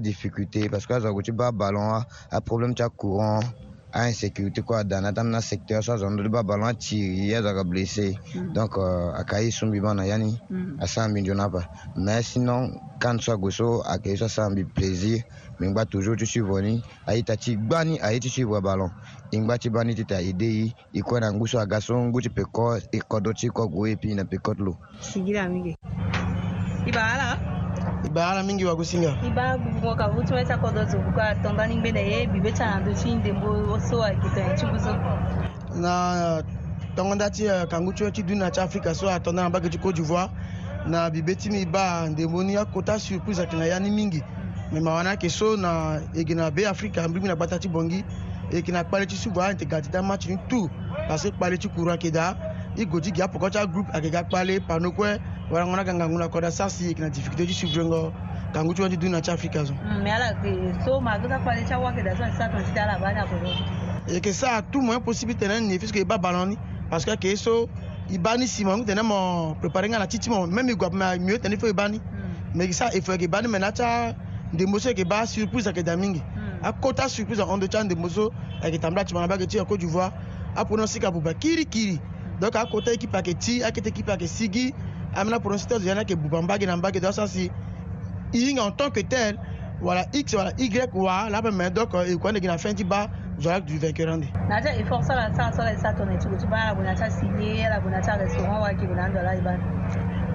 difficulté 0.00 0.68
parce 0.70 0.86
que 0.86 0.94
azo 0.94 1.12
gue 1.12 1.22
ti 1.22 1.32
ba 1.32 1.48
aballon 1.48 2.00
aproblème 2.30 2.74
ti 2.74 2.82
acourant 2.82 3.40
ainsécurité 3.92 4.62
kue 4.62 4.76
ada 4.76 5.00
na 5.00 5.12
tambi 5.12 5.30
na 5.32 5.40
secteur 5.42 5.82
so 5.84 5.92
azo 5.92 6.06
mm. 6.06 6.08
euh, 6.08 6.10
mm. 6.12 6.16
na 6.16 6.22
ndö 6.22 6.28
ti 6.28 6.32
ba 6.32 6.38
aballon 6.40 6.66
atiri 6.66 7.34
azo 7.34 7.64
blessé 7.64 8.18
donc 8.54 8.78
ayeke 8.78 9.36
aye 9.36 9.50
so 9.52 9.66
mbi 9.66 9.80
ba 9.80 9.94
na 9.94 10.06
ya 10.06 10.16
ni 10.18 10.40
asara 10.80 11.08
mbi 11.08 11.30
apa 11.30 11.68
mais 11.96 12.26
sinon 12.32 12.80
kane 12.98 13.20
so 13.20 13.30
ague 13.32 13.50
so 13.52 13.82
ayeke 13.84 14.08
ye 14.10 14.16
so 14.16 14.24
asara 14.24 14.50
mbi 14.50 14.64
plaisir 14.64 15.22
mingba 15.60 15.84
toujours 15.84 16.16
ti 16.16 16.24
suivre 16.26 16.62
ni 16.62 16.82
aye 17.06 17.22
ta 17.22 17.36
ti 17.36 17.56
gba 17.56 17.84
ni 17.84 17.98
aye 18.00 18.20
ti 18.20 18.28
suivre 18.28 18.60
ingbatshi 19.30 19.70
bani 19.70 19.94
tita 19.94 20.20
idei 20.20 20.74
ikue 20.92 21.20
na 21.20 21.32
nguso 21.32 21.60
agason 21.60 22.08
nguti 22.08 22.28
peko 22.30 22.76
ikodotsi 22.98 23.48
kogue 23.56 23.96
pi 24.00 24.14
na 24.14 24.24
pekotlo 24.24 24.72
sigira 25.00 25.48
mingi 25.48 25.72
ibala 26.88 27.28
ibala 28.08 28.40
mingi 28.48 28.64
wakusinga 28.64 29.12
ibala 29.28 29.54
gugungo 29.62 29.92
kavuti 30.00 30.30
weta 30.36 30.54
kodotso 30.62 30.96
kuka 31.04 31.24
tongani 31.42 31.74
ngbene 31.78 32.02
ye 32.10 32.18
bibetsa 32.32 32.64
na 32.70 32.76
ndo 32.80 32.90
tsi 32.98 33.08
ndembo 33.18 33.48
oso 33.74 33.96
akita 34.08 34.40
ya 34.46 34.52
tsubuzo 34.56 34.92
na 35.82 35.90
tongonda 36.96 37.26
ti 37.34 37.44
kangu 37.70 37.92
ti 37.96 38.04
ti 38.14 38.22
duna 38.28 38.46
ti 38.54 38.58
afrika 38.60 38.90
so 38.98 39.04
atongana 39.10 39.42
na 39.42 39.48
mbage 39.50 39.68
ti 39.72 39.78
côte 39.82 39.96
d'ivoire 39.96 40.30
na 40.90 40.98
bibe 41.12 41.34
ti 41.40 41.46
mi 41.52 41.60
ba 41.74 41.84
ndembo 42.10 42.38
ni 42.44 42.56
akota 42.56 42.98
surprise 42.98 43.40
ayeke 43.40 43.56
na 43.56 43.66
ya 43.66 43.78
ni 43.78 43.90
mingi 43.90 44.20
me 44.72 44.80
mawa 44.80 45.02
ni 45.02 45.08
ayeke 45.08 45.28
so 45.30 45.56
na 45.56 45.70
yege 46.16 46.34
na 46.34 46.50
beafrika 46.50 47.04
ambiri 47.04 47.22
mi 47.22 47.28
na 47.28 47.36
gbata 47.36 47.58
ti 47.58 47.68
bongi 47.68 48.00
e 48.50 48.56
yeke 48.56 48.72
na 48.72 48.84
kpâ 48.84 48.98
le 49.00 49.06
ti 49.06 49.16
so 49.16 49.30
voyage 49.30 49.52
yeke 49.60 49.68
ga 49.70 49.80
ti 49.80 49.90
da 49.92 50.00
match 50.02 50.26
ni 50.28 50.36
tu 50.48 50.68
na 51.08 51.16
so 51.18 51.28
kpâ 51.30 51.50
le 51.52 51.58
ti 51.58 51.68
courant 51.68 51.92
yeke 52.00 52.12
da 52.14 52.32
i 52.76 52.84
go 52.84 53.00
ti 53.00 53.10
gi 53.14 53.20
apoko 53.22 53.50
ti 53.52 53.58
agroupe 53.60 53.90
ayeke 53.92 54.08
ga 54.10 54.22
kpâ 54.24 54.44
le 54.44 54.60
pano 54.60 54.90
kue 54.92 55.20
warango 55.52 55.74
ni 55.76 55.80
aga 55.80 55.92
ngangu 55.94 56.18
na 56.18 56.28
kodua 56.28 56.50
sasi 56.50 56.84
yeke 56.88 57.00
na 57.00 57.08
difficulté 57.12 57.46
ti 57.46 57.52
suvrengo 57.52 58.12
kangu 58.54 58.72
ti 58.74 58.80
hondö 58.82 58.94
ti 58.96 59.00
dugu 59.00 59.12
na 59.12 59.20
ti 59.20 59.30
afrika 59.30 59.66
so 59.68 59.74
me 60.02 60.08
ala 60.10 60.32
yeke 60.48 60.72
so 60.84 61.00
ma 61.00 61.12
azo 61.20 61.28
sakpâ 61.28 61.50
le 61.56 61.62
ti 61.68 61.72
awake 61.76 62.00
da 62.02 62.12
so 62.16 62.22
na 62.24 62.30
ti 62.32 62.36
satan 62.40 62.64
ti 62.64 62.72
ti 62.72 62.80
ala 62.80 62.94
ba 62.98 63.08
ni 63.12 63.18
apoko 63.20 63.48
yeke 64.08 64.32
sara 64.32 64.62
tout 64.64 64.82
moyen 64.82 65.00
possible 65.04 65.34
tene 65.36 65.60
ni 65.60 65.76
puisque 65.78 66.00
e 66.00 66.04
ba 66.08 66.16
balo 66.18 66.46
ni 66.48 66.56
parce 66.90 67.04
que 67.04 67.10
ayeke 67.12 67.28
ye 67.28 67.36
so 67.36 67.68
e 68.10 68.16
ba 68.18 68.36
ni 68.40 68.46
si 68.48 68.64
mo 68.64 68.72
angu 68.72 68.84
tene 68.88 69.02
mo 69.04 69.14
euh, 69.14 69.54
préparé 69.60 69.88
nga 69.92 69.98
na 70.00 70.06
titi 70.08 70.30
mo 70.32 70.46
même 70.48 70.70
e 70.72 70.72
gua 70.74 70.88
ma 70.90 71.16
mieux 71.20 71.36
tene 71.38 71.52
mm. 71.52 71.58
il 71.60 71.60
faut 71.60 71.68
e 71.68 71.74
ba 71.76 71.88
ni 71.88 72.00
me 72.54 72.64
yeke 72.64 72.72
sara 72.72 72.96
e 72.96 73.00
faut 73.04 73.12
yeke 73.12 73.28
ba 73.28 73.42
ni 73.44 73.48
me 73.48 73.58
na 73.60 73.68
ti 73.72 73.82
ndembo 74.56 74.80
so 74.80 74.88
yeke 74.88 75.04
ba 75.04 75.26
surprise 75.28 75.66
ayeke 75.68 75.84
da 75.84 75.92
mingi 75.96 76.22
mm. 76.24 76.47
akota 76.62 77.08
surprise 77.08 77.40
ahondo 77.42 77.66
ti 77.66 77.76
ande 77.76 77.94
mozo 77.94 78.32
ayeke 78.62 78.78
tambula 78.78 79.04
ti 79.04 79.14
mana 79.14 79.26
ba 79.26 79.34
yeke 79.36 79.46
ti 79.46 79.58
côte 79.64 79.80
d'ivoire 79.80 80.12
apono 80.56 80.86
si 80.86 80.98
ka 81.00 81.10
buba 81.10 81.34
kirikiri 81.34 82.00
donc 82.40 82.54
akota 82.56 82.92
équipe 82.92 83.14
ayeke 83.14 83.38
ti 83.38 83.62
akete 83.62 83.88
équipe 83.88 84.08
ayeke 84.10 84.26
sigi 84.26 84.74
ambeni 85.14 85.36
apono 85.36 85.58
si 85.58 85.66
ti 85.68 85.74
azo 85.74 85.86
ya 85.88 85.94
ni 85.94 86.00
ayeke 86.00 86.16
buba 86.16 86.42
mbage 86.42 86.66
na 86.66 86.76
mbage 86.76 87.00
donc 87.00 87.10
aso 87.10 87.26
si 87.26 87.50
hinga 88.32 88.62
en 88.62 88.72
tant 88.72 88.90
que 88.90 89.00
tel 89.02 89.38
wala 89.82 90.04
x 90.12 90.34
wala 90.34 90.50
y 90.58 90.68
wa 90.94 91.28
la 91.30 91.38
ape 91.38 91.50
me 91.52 91.70
donc 91.70 91.94
e 91.94 92.16
kua 92.18 92.32
ndenge 92.32 92.46
na 92.48 92.58
fin 92.58 92.74
ti 92.74 92.84
ba 92.84 93.08
zo 93.38 93.50
ala 93.50 93.58
yeke 93.58 93.66
du 93.72 93.78
vainqueur 93.78 94.08
ande 94.10 94.26
na 94.48 94.60
ti 94.60 94.68
effort 94.80 95.02
sara 95.04 95.30
sara 95.36 95.52
so 95.54 95.62
ala 95.62 95.72
e 95.72 95.78
sara 95.78 95.94
tongana 95.94 96.18
ti 96.18 96.26
gue 96.28 96.38
ti 96.38 96.46
ba 96.46 96.56
ala 96.56 96.74
gue 96.74 96.82
na 96.84 96.94
ti 96.94 97.02
asine 97.02 97.66
ala 97.66 97.78
gue 97.80 97.90
na 97.90 98.00
ti 98.00 98.10
arestaurant 98.10 98.62
wa 98.62 98.68
yeke 98.70 98.86
gue 98.86 98.96
na 98.96 99.04
ando 99.06 99.18
ala 99.18 99.34
e 99.34 99.40
ba 99.40 99.52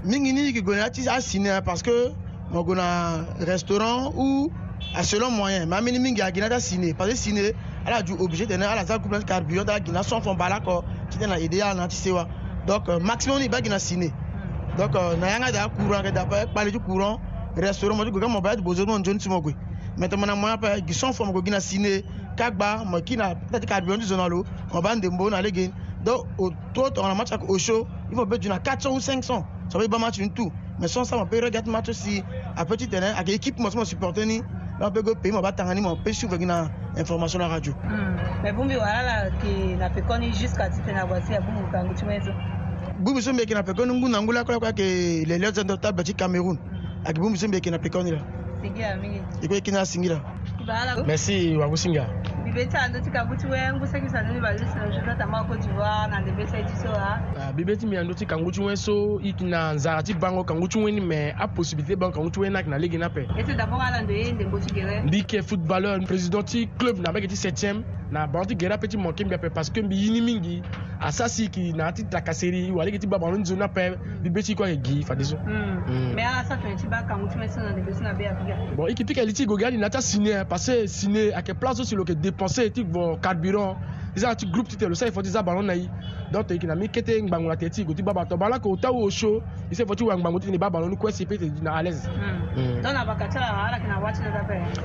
mingi 0.06 0.32
ni 0.32 0.42
yeke 0.48 0.62
gue 0.64 0.76
na 0.76 0.90
ti 0.90 1.04
asine 1.10 1.60
parce 1.66 1.84
que 1.84 2.16
mo 2.52 2.64
gue 2.64 2.76
na 2.80 3.26
restaurant 3.44 4.14
ou 4.16 4.48
a 4.94 4.98
ah, 5.00 5.04
selon 5.04 5.32
moyen 5.32 5.66
ma 5.66 5.82
mini 5.82 5.98
mingi 5.98 6.22
agina 6.22 6.50
ta 6.50 6.60
sine 6.60 6.94
parce 6.94 7.10
que 7.10 7.16
sine 7.18 7.54
ala 7.84 8.04
du 8.04 8.12
obligé 8.20 8.46
tene 8.46 8.62
ala 8.64 8.86
za 8.86 9.00
couple 9.00 9.24
carburant 9.24 9.68
ala 9.68 9.80
gina 9.84 10.04
son 10.04 10.22
fon 10.22 10.36
bala 10.36 10.60
ko 10.60 10.84
titena 11.10 11.40
idéal 11.40 11.76
na 11.76 11.88
ti 11.88 11.96
sewa 11.96 12.28
donc 12.68 12.88
euh, 12.90 13.00
maximum 13.00 13.40
ni 13.40 13.50
bagina 13.50 13.80
sine 13.80 14.12
donc 14.78 14.96
euh, 14.96 15.16
na 15.16 15.32
yanga 15.32 15.52
da 15.52 15.68
courant 15.68 16.04
da 16.12 16.26
pa 16.26 16.46
pale 16.46 16.72
du 16.72 16.80
courant 16.80 17.20
restaurant 17.58 17.96
mo 17.96 18.06
du 18.06 18.12
goga 18.12 18.28
mo 18.28 18.40
ba 18.40 18.56
du 18.56 18.62
bozo 18.62 18.86
mo 18.86 19.00
njon 19.00 19.18
ti 19.18 19.30
mo 19.30 19.42
gwe 19.42 19.56
maintenant 19.98 20.28
na 20.28 20.36
moyen 20.36 20.58
pa 20.60 20.78
gi 20.80 20.94
son 20.94 21.12
fon 21.12 21.26
mo 21.34 21.42
gina 21.44 21.60
sine 21.60 22.04
kagba 22.38 22.84
mo 22.86 23.02
kina 23.02 23.34
ta 23.52 23.60
ti 23.60 23.66
carburant 23.66 23.98
du 23.98 24.06
zonalo 24.06 24.44
on 24.72 24.80
ba 24.82 24.94
ndembo 24.96 25.28
na 25.32 25.42
legen 25.42 25.72
donc 26.06 26.26
au 26.38 26.52
tout 26.76 27.00
on 27.02 27.06
a 27.06 27.16
match 27.16 27.32
avec 27.32 27.50
Osho 27.50 27.88
il 28.12 28.16
faut 28.16 28.28
peut-être 28.28 28.62
400 28.62 28.92
ou 28.92 29.00
500 29.00 29.44
ça 29.70 29.80
veut 29.80 29.88
pas 29.88 29.98
match 29.98 30.20
une 30.20 30.30
tout 30.32 30.52
mais 30.80 30.88
sans 30.88 31.04
ça 31.04 31.18
on 31.18 31.26
peut 31.26 31.42
regarder 31.44 31.72
match 31.72 31.90
aussi 31.90 32.22
à 32.56 32.64
petit 32.64 32.88
terrain 32.88 33.14
avec 33.18 33.30
équipe 33.34 33.58
moi 33.58 33.72
je 33.76 33.84
supporter 33.86 34.24
ni 34.28 34.44
ba 34.84 34.90
mpe 34.90 35.02
go 35.02 35.16
pays 35.16 35.32
mo 35.34 35.42
batangani 35.42 35.82
mo 35.82 35.96
mpe 35.96 36.12
suve 36.14 36.38
gi 36.38 36.46
na 36.46 36.68
information 36.98 37.40
na 37.42 37.48
radio 37.48 37.72
me 38.44 38.52
bungbi 38.52 38.76
walala 38.76 39.32
ke 39.42 39.76
na 39.80 39.88
pekoni 39.90 40.28
jusqu'à 40.34 40.68
tite 40.70 40.92
na 40.92 41.06
voiture 41.06 41.34
ya 41.36 41.40
bungu 41.42 41.64
kangu 41.72 41.96
ti 41.96 42.04
mezo 42.06 42.32
bungbi 43.00 43.22
so 43.22 43.32
mbi 43.32 43.42
yeke 43.44 43.54
na 43.56 43.64
pekoni 43.64 43.94
ngu 43.96 44.06
hmm. 44.08 44.12
na 44.12 44.22
ngu 44.22 44.32
lakula 44.34 44.60
kua 44.60 44.68
yeke 44.68 45.26
les 45.28 45.40
lieux 45.40 45.56
indomptables 45.58 46.04
ti 46.06 46.14
cameroun 46.14 46.58
ayeke 47.06 47.22
bungbi 47.22 47.40
so 47.40 47.48
mbi 47.48 47.58
yeke 47.58 47.72
na 47.72 47.80
pekoni 47.80 48.12
la 48.12 48.22
e 48.62 48.70
kue 49.48 49.56
yeke 49.56 49.72
ni 49.72 49.78
asingi 49.78 50.10
la 50.10 50.20
merci 51.08 51.56
wakusinga 51.56 52.04
bibeti 52.54 53.10
kangu 53.12 53.36
ti 53.36 53.48
wenge 53.48 53.72
mbu 53.78 53.88
seki 53.88 54.10
sani 54.10 54.34
ni 54.34 54.40
balisi 54.42 54.76
na 54.76 54.88
jeu 54.90 55.02
tata 55.06 55.26
moko 55.28 55.48
cote 55.56 55.68
d'ivoire 55.68 56.08
na 56.12 56.20
ndembe 56.20 56.46
sai 56.48 56.64
ti 56.66 56.76
so 56.76 56.90
a 56.90 57.20
ah, 57.42 57.52
bebe 57.52 57.76
ti 57.76 57.86
mbiando 57.88 58.14
ti 58.14 58.26
kangu 58.26 58.52
ti 58.52 58.62
wen 58.62 58.76
so 58.76 59.18
e 59.24 59.28
yeke 59.28 59.46
na 59.46 59.74
nzara 59.74 60.04
ti 60.04 60.14
bango 60.14 60.44
kangu 60.44 60.68
ti 60.70 60.78
weni 60.80 61.02
me 61.02 61.34
apossibilité 61.40 61.96
bango 61.98 62.16
kangu 62.16 62.30
ti 62.30 62.40
weni 62.40 62.56
ayeke 62.56 62.70
na 62.70 62.78
lege 62.78 62.98
ni 62.98 63.04
ape 63.06 63.26
e 63.38 63.44
ti 63.44 63.54
dabord 63.58 63.82
ala 63.82 64.02
ndo 64.06 64.14
ye 64.14 64.32
ndembo 64.32 64.60
ti 64.62 64.70
gere 64.74 65.02
mbi 65.02 65.18
yeke 65.18 65.42
footballeur 65.42 66.06
président 66.06 66.44
ti 66.46 66.70
club 66.80 67.00
na 67.02 67.10
mbage 67.12 67.28
ti 67.28 67.36
septième 67.36 67.82
na 68.14 68.28
bango 68.28 68.46
ti 68.46 68.56
gere 68.56 68.74
ape 68.78 68.88
ti 68.88 68.98
mo 68.98 69.10
kembi 69.12 69.34
ape 69.36 69.50
parce 69.50 69.70
que 69.74 69.82
mbi 69.82 69.96
yini 69.96 70.22
mingi 70.22 70.62
asa 71.02 71.28
si 71.30 71.44
yeke 71.46 71.74
na 71.74 71.86
yâ 71.90 71.94
ti 71.94 72.04
takaseri 72.06 72.70
wala 72.72 72.86
yeke 72.90 73.02
ti 73.02 73.08
ba 73.08 73.18
bango 73.18 73.36
ni 73.38 73.42
nzoni 73.42 73.64
ape 73.64 73.98
libe 74.24 74.42
ti 74.44 74.54
hiko 74.54 74.64
ayeke 74.64 74.82
gi 74.86 75.04
fa 75.04 75.16
deso 75.16 75.38
hmm. 75.38 75.74
Hmm. 75.90 76.16
bon 78.78 78.86
e 78.86 78.90
yeke 78.92 79.04
ti 79.04 79.14
yeke 79.14 79.26
li 79.26 79.34
ti 79.34 79.44
e 79.44 79.50
gue 79.50 79.58
ge 79.58 79.66
ani 79.66 79.78
na 79.82 79.88
yâ 79.90 79.90
ti 79.90 79.98
asine 79.98 80.46
parce 80.46 80.70
que 80.72 80.88
sine 80.88 81.34
ayeke 81.34 81.58
place 81.60 81.78
so 81.82 81.84
si 81.84 81.96
lo 81.96 82.06
yeke 82.06 82.16
dépense 82.22 82.70
ti 82.74 82.84
gvo 82.86 83.18
carburant 83.18 83.76
eza 84.16 84.28
na 84.28 84.36
ti 84.36 84.46
groupe 84.46 84.70
ti 84.70 84.78
tene 84.78 84.90
lo 84.90 84.96
sara 84.96 85.10
e 85.12 85.14
fo 85.14 85.22
ti 85.22 85.30
za 85.30 85.42
bango 85.44 85.62
na 85.62 85.74
ye 85.74 85.90
donc 86.32 86.48
toyeke 86.48 86.68
na 86.68 86.76
mbi 86.76 86.88
kete 86.88 87.22
ngbangu 87.24 87.50
na 87.50 87.56
tene 87.56 87.70
ti 87.72 87.82
e 87.82 87.86
gue 87.86 87.96
ti 87.96 88.04
ba 88.04 88.14
bato 88.14 88.38
bala 88.38 88.56
yeke 88.56 88.70
ota 88.70 88.90
oso 88.92 89.42
e 89.72 89.76
so 89.76 89.84
e 89.84 89.86
fo 89.86 89.96
ti 89.96 90.04
wa 90.06 90.16
ngbangu 90.18 90.40
ti 90.40 90.46
tene 90.46 90.58
ba 90.58 90.70
bango 90.70 90.90
ni 90.90 90.96
kue 90.98 91.12
si 91.12 91.26
peut 91.26 91.42
ete 91.42 91.62
na 91.62 91.72
à 91.74 91.82
l'aise 91.82 92.06
hmm. 92.06 92.54
hmm. 92.56 92.86
e 92.86 92.90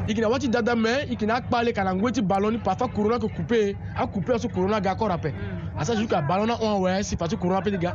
yeke 0.08 0.20
na 0.20 0.28
wâ 0.28 0.38
ti 0.40 0.48
dada 0.48 0.74
me 0.74 1.04
e 1.04 1.10
yeke 1.12 1.26
na 1.26 1.34
akpale 1.44 1.72
ka 1.72 1.84
na 1.84 1.92
ngue 1.94 2.12
ti 2.12 2.22
ballon 2.22 2.52
ni 2.56 2.58
parfois 2.58 2.88
couron 2.88 3.10
na 3.10 3.16
yeke 3.20 3.28
coupe 3.36 3.76
acoupe 3.96 4.32
aso 4.34 4.48
couron 4.48 4.70
na 4.70 4.80
ga 4.80 4.92
encore 4.94 5.12
ape 5.12 5.34
asa 5.76 5.92
hmm. 5.92 5.98
jusqu'à 6.00 6.22
ballon 6.22 6.46
na 6.46 6.54
1 6.56 6.64
awɛ 6.68 7.02
si 7.02 7.16
parti 7.16 7.36
couron 7.36 7.56
na 7.60 7.60
peut 7.62 7.70
ti 7.76 7.78
ga 7.78 7.94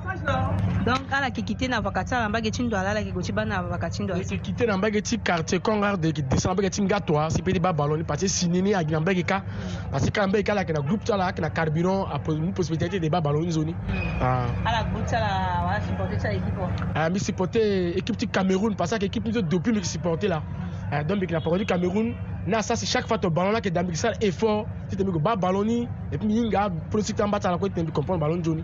donc 0.86 1.00
ala 1.16 1.28
yeke 1.32 1.44
kite 1.48 1.68
na 1.72 1.80
vaka 1.80 2.04
ti 2.04 2.12
ala 2.14 2.26
ambage 2.28 2.52
ti 2.52 2.60
ndo 2.64 2.76
ala 2.78 2.92
ala 2.92 3.00
yeke 3.00 3.12
gue 3.16 3.24
ti 3.24 3.32
ba 3.32 3.46
na 3.48 3.62
vaka 3.64 3.88
ti 3.90 4.04
ndo 4.04 4.14
ayeke 4.20 4.36
kite 4.44 4.66
na 4.68 4.76
mbage 4.78 5.00
ti 5.08 5.16
quartier 5.18 5.62
kongard 5.64 6.04
yeke 6.04 6.22
descend 6.28 6.52
ambage 6.54 6.70
ti 6.76 6.82
nga 6.84 7.00
to 7.00 7.16
asi 7.18 7.40
peut 7.42 7.56
ti 7.56 7.60
ba 7.64 7.72
balo 7.72 7.96
ni 7.96 8.04
parce 8.04 8.22
que 8.28 8.28
sini 8.28 8.62
ni 8.62 8.74
ayeke 8.76 8.92
na 8.92 9.00
mbage 9.00 9.24
ka 9.24 9.44
parce 9.92 10.04
que 10.06 10.12
kala 10.12 10.28
mbage 10.28 10.44
ka 10.44 10.52
ala 10.52 10.62
yeke 10.68 10.74
na 10.76 10.82
groupe 10.84 11.04
ti 11.08 11.12
ala 11.16 11.26
ayeke 11.32 11.40
na 11.42 11.50
carburant 11.50 12.04
mu 12.36 12.52
possibilité 12.52 12.90
ti 12.90 12.96
yeke 13.00 13.10
ba 13.16 13.22
balo 13.24 13.40
ni 13.40 13.52
zo 13.56 13.64
ni 13.64 13.72
hmm. 13.72 14.68
ala 14.68 14.84
ah. 14.84 14.84
groupe 14.92 15.08
ti 15.08 15.16
ala 15.16 15.32
wala 15.64 15.80
supporter 15.88 16.18
ti 16.20 16.28
ala 16.28 16.36
équipe 16.36 16.60
o 16.60 16.68
ah, 16.96 17.10
mi 17.10 17.20
supporter 17.20 17.64
équipe 17.96 18.18
ti 18.20 18.28
cameroun 18.28 18.76
parce 18.76 18.92
que 18.92 18.96
ayeke 19.00 19.08
équipe 19.24 19.26
ni 19.26 19.34
so 19.40 19.42
depuis 19.42 19.72
mi 19.72 19.78
yeke 19.80 19.88
supporter 19.88 20.28
la 20.28 20.44
ah, 20.92 21.00
donc 21.04 21.18
mbi 21.24 21.32
yeke 21.32 21.36
na 21.40 21.40
parole 21.42 21.64
ti 21.64 21.66
cameroun 21.66 22.12
na 22.46 22.60
asasi 22.60 22.86
chaque 22.86 23.08
fois 23.08 23.18
toballon 23.20 23.52
lake 23.54 23.72
dambi 23.72 23.92
kisala 23.96 24.18
effort 24.20 24.68
ti 24.90 24.96
temi 25.00 25.12
gba 25.16 25.36
ballon 25.36 25.64
ni 25.64 25.80
et 26.12 26.18
puis 26.18 26.28
mingi 26.28 26.44
nga 26.52 26.70
politique 26.92 27.16
ti 27.16 27.24
ambâ 27.24 27.40
ti 27.40 27.48
ala 27.48 27.58
kue 27.58 27.70
temi 27.72 27.92
comprendre 27.92 28.20
ballon 28.20 28.38
nzoni 28.40 28.64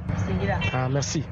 ah, 0.76 0.90
merci 0.92 1.24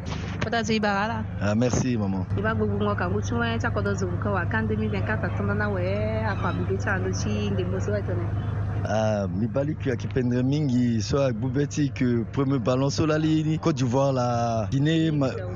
kota 0.43 0.63
zo 0.63 0.71
iba 0.73 0.87
ga 0.95 1.05
la 1.11 1.17
ah, 1.43 1.55
merci 1.55 1.97
maman 1.99 2.23
e 2.37 2.41
ba 2.41 2.55
gbogbo 2.55 2.77
ngo 2.79 2.95
kangu 2.95 3.19
ti 3.25 3.33
wen 3.35 3.59
ti 3.59 3.67
akodo 3.67 3.89
zo 3.99 4.05
ngu 4.07 4.17
ka 4.23 4.29
wa 4.35 4.43
kan 4.51 4.63
2024 4.63 5.27
atondo 5.27 5.53
na 5.59 5.67
wee 5.73 6.23
apabibe 6.31 6.79
ti 6.79 6.87
alo 6.87 7.09
ti 7.19 7.33
ngembo 7.51 7.75
so 7.83 7.89
wetene 7.91 8.25
uh, 8.85 8.89
ah, 8.89 9.27
mibaliki 9.27 9.91
akipendre 9.91 10.43
mingi 10.43 11.01
so 11.01 11.17
agbu 11.23 11.49
ti 11.67 11.89
ke 11.89 12.23
premier 12.33 12.59
ballon 12.59 12.89
so 12.89 13.05
lali 13.05 13.57
côte 13.59 13.75
d'ivoire 13.77 14.13
la 14.13 14.67
guinée 14.71 15.11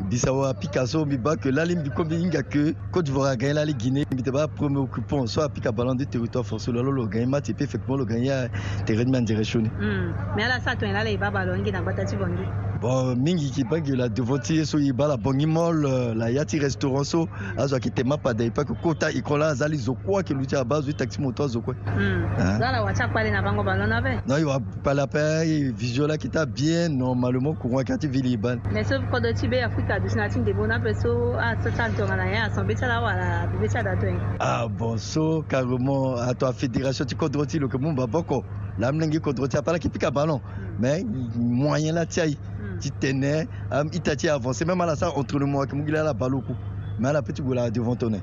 bissau 0.09 0.43
apika 0.43 0.85
so 0.87 1.05
mbi 1.05 1.17
ba 1.17 1.35
ke 1.37 1.49
lali 1.51 1.75
mbi 1.75 1.89
kombi 1.89 2.15
hingi 2.17 2.37
ayeke 2.37 2.75
côte 2.91 3.05
d'ivoire 3.05 3.31
agagne 3.31 3.53
lali 3.53 3.73
guinée 3.73 4.05
mbi 4.11 4.23
te 4.23 4.29
ba 4.31 4.47
premier 4.47 4.77
occupant 4.79 5.25
so 5.27 5.41
apika 5.41 5.71
ballon 5.71 5.95
de 5.95 6.03
territoire 6.05 6.45
fort 6.45 6.59
so 6.61 6.71
lo 6.71 6.81
lo 6.83 6.91
lo 6.91 7.07
gagne 7.07 7.25
ma 7.29 7.41
ti 7.41 7.53
peut 7.53 7.63
effectivement 7.65 7.97
lo 7.97 8.05
gagne 8.05 8.25
ya 8.25 8.47
terrain 8.85 9.05
ni 9.05 9.17
andere 9.17 9.43
so 9.43 9.59
ni 9.59 9.69
mm. 9.69 10.35
me 10.35 10.43
ala 10.49 10.59
sã 10.59 10.75
tõe 10.75 10.91
la 10.93 11.03
la 11.03 11.11
y 11.11 11.17
ba 11.17 11.31
ballon 11.31 11.61
ngi 11.61 11.71
na 11.77 11.81
gbata 11.85 12.05
ti 12.05 12.15
bongi 12.15 12.49
bon 12.81 13.15
mingi 13.15 13.51
kipangela 13.51 14.09
devo 14.09 14.39
ti 14.39 14.55
ye 14.57 14.65
so 14.65 14.79
e 14.79 14.91
ba 14.91 15.07
labongi 15.07 15.45
mall 15.45 15.85
la 16.17 16.31
ya 16.31 16.43
ti 16.45 16.57
restaurant 16.59 17.03
so 17.03 17.27
azo 17.55 17.75
ayeke 17.75 17.93
tema 17.93 18.17
pada 18.17 18.43
e 18.43 18.49
peut 18.49 18.67
ayeke 18.73 18.81
kota 18.81 19.09
hikolo 19.09 19.45
aza 19.45 19.67
li 19.67 19.77
zokuâ 19.77 20.17
ayeke 20.17 20.33
lu 20.33 20.45
ti 20.47 20.55
aba 20.55 20.77
azo 20.77 20.89
e 20.89 20.93
taxi 20.93 21.21
moto 21.21 21.43
azokue 21.43 21.75
hmm. 21.75 22.25
za 22.57 22.71
la 22.71 22.81
wati 22.83 23.01
akpale 23.03 23.29
na 23.31 23.41
bango 23.43 23.63
balo 23.63 23.85
na 23.85 24.01
be 24.01 24.17
non 24.25 24.39
e 24.39 24.43
wapale 24.43 25.01
ape 25.01 25.19
e 25.45 25.71
visio 25.71 26.07
la 26.07 26.13
yeke 26.15 26.29
ti 26.29 26.37
abien 26.37 26.89
normalement 26.97 27.53
kuron 27.53 27.77
ayeke 27.77 27.97
ti 27.99 28.07
vi 28.07 28.21
li 28.21 28.33
e 28.33 28.37
ba 28.37 28.55
ni 28.55 28.61
mais 28.73 28.87
so 28.89 28.97
kodro 29.11 29.31
ti 29.33 29.47
be 29.47 29.61
afrika 29.61 29.99
du 29.99 30.09
si 30.09 30.15
na 30.17 30.27
ti 30.27 30.39
ndembo 30.39 30.65
na 30.67 30.81
ape 30.81 30.95
so 30.95 31.37
aso 31.37 31.69
ti 31.69 31.81
adonga 31.81 32.15
na 32.17 32.25
ye 32.25 32.37
ason 32.49 32.65
be 32.65 32.73
ti 32.73 32.83
ala 32.83 32.99
wala 33.01 33.45
bebe 33.47 33.67
ti 33.69 33.77
ada 33.77 33.95
tongi 33.95 34.17
ah 34.39 34.67
bon 34.67 34.97
so 34.97 35.43
carrément 35.47 36.17
ato 36.17 36.47
afédération 36.47 37.05
ti 37.05 37.15
kodro 37.15 37.45
ti 37.45 37.59
lo 37.59 37.67
yeke 37.67 37.77
mu 37.77 37.91
mbaboko 37.93 38.43
lambi 38.79 38.97
ndenge 38.97 39.19
kodro 39.19 39.45
ti 39.47 39.57
ape 39.57 39.67
ala 39.69 39.77
yeke 39.77 39.89
pika 39.89 40.09
balon 40.11 40.41
mm. 40.41 40.70
mais 40.81 41.05
moyen 41.35 41.93
la 41.93 42.05
taille, 42.07 42.35
hmm. 42.37 42.79
tu 42.79 42.89
tenait 42.91 43.47
euh, 43.71 43.83
il 43.93 44.01
ta 44.01 44.33
avancé 44.33 44.65
même 44.65 44.81
à 44.81 44.85
la 44.87 44.95
salle 44.95 45.11
entre 45.15 45.37
le 45.37 45.45
mois 45.45 45.65
que 45.67 45.75
a 45.75 46.03
la 46.03 46.13
mais 46.13 46.23
hmm. 46.27 46.55
mais 46.99 47.09
à 47.09 47.13
la 47.13 47.21
petite 47.21 47.45
gola 47.45 47.69
devant 47.69 47.95
ton 47.95 48.09
nez 48.09 48.21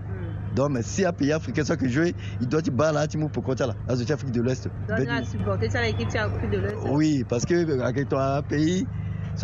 donc 0.56 0.76
si 0.82 1.04
à 1.04 1.12
pays 1.12 1.30
africain 1.32 1.64
ça 1.64 1.76
que 1.76 1.88
jouer 1.88 2.14
il 2.40 2.48
doit 2.48 2.60
te 2.62 2.70
battre 2.70 2.94
là 2.94 3.06
tu 3.06 3.16
mou 3.18 3.28
pour 3.28 3.44
qu'on 3.44 3.54
là 3.54 3.74
la 3.86 3.92
société 3.94 4.14
afrique 4.14 4.32
de 4.32 4.42
l'est 4.42 4.68
ben, 4.88 5.22
oui 6.90 7.24
parce 7.28 7.44
que 7.46 7.54
euh, 7.54 7.82
avec 7.84 8.08
toi 8.08 8.42
pays 8.42 8.86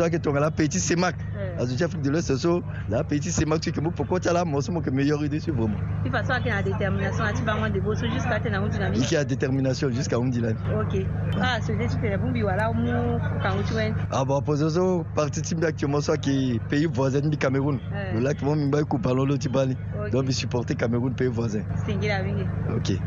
as 0.01 0.11
la 0.35 0.51
petite 0.51 0.79
semac 0.79 1.15
eh. 1.39 1.59
azo 1.61 1.75
ti 1.75 1.83
afrique 1.83 2.01
de 2.03 2.11
l'est 2.11 2.35
so 2.35 2.61
la 2.89 3.03
petite 3.03 3.31
semac 3.31 3.59
tu 3.61 3.69
yeke 3.69 3.81
mu 3.81 3.91
poko 3.91 4.19
ti 4.19 4.27
ala 4.27 4.43
mo 4.45 4.59
meilleur 4.91 5.23
idée 5.23 5.39
sur 5.39 5.53
vous-moi. 5.55 5.77
Il 6.05 6.11
fa 6.11 6.23
so 6.23 6.31
ayeke 6.33 6.49
na 6.49 6.61
détermination 6.61 7.23
tu 7.35 7.43
vas 7.43 7.53
bango 7.53 7.67
ndebo 7.69 7.93
jusqu'à 7.95 8.39
tenir 8.39 8.51
na 8.51 8.59
hundu 8.65 8.77
na 8.79 8.89
mbi 8.89 8.99
yeke 8.99 9.13
na 9.17 9.23
détermination 9.23 9.89
jusqu'à 9.91 10.17
un 10.17 10.29
na 10.29 10.49
Ok. 10.79 10.97
ok 10.97 11.63
ce 11.65 11.71
ti 11.71 11.97
tene 11.99 12.17
mbi 12.29 12.43
wala 12.43 12.71
voilà, 12.71 12.89
kango 13.41 13.61
quand 13.71 13.75
tu 13.75 13.95
aba 14.15 14.41
pose 14.41 14.69
so 14.69 15.05
parti 15.15 15.39
partie 15.39 15.55
mbi 15.55 15.65
actuellement 15.65 16.01
soit 16.01 16.17
qui 16.17 16.59
pays 16.69 16.85
voisin 16.91 17.21
du 17.21 17.37
cameroun 17.37 17.79
eh. 17.93 18.15
Le 18.15 18.19
lac 18.21 18.41
moi, 18.41 18.55
mingba 18.55 18.79
e 18.79 18.83
coupe 18.83 19.01
ballon 19.01 19.25
lo 19.25 19.37
ti 19.37 19.49
donc 20.11 20.25
je 20.25 20.31
supporter 20.31 20.75
cameroun 20.75 21.13
pays 21.15 21.27
voisin 21.29 21.61
la 22.07 22.21
mingi 22.23 22.43
ok 22.75 22.99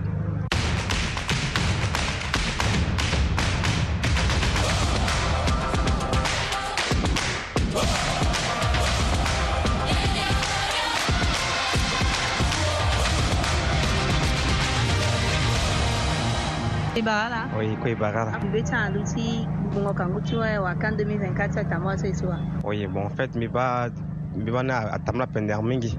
baga 17.09 17.29
la 17.29 17.41
oui 17.57 17.73
ko 17.81 17.89
baga 17.97 18.25
la 18.29 18.33
mbe 18.45 18.61
cha 18.63 18.89
luti 18.91 19.49
bungo 19.73 19.95
kangu 19.97 20.21
tuwa 20.21 20.61
wa 20.61 20.75
kan 20.77 20.93
2024 21.01 21.65
tamwa 21.69 21.97
seswa 21.99 22.37
oui 22.69 22.87
bon 22.87 23.07
en 23.07 23.09
fait 23.09 23.33
mi 23.37 23.49
ba 23.49 23.89
mi 24.37 24.51
ba 24.53 24.63
na 24.63 24.93
atamla 24.93 25.27
pende 25.27 25.57
mingi 25.63 25.99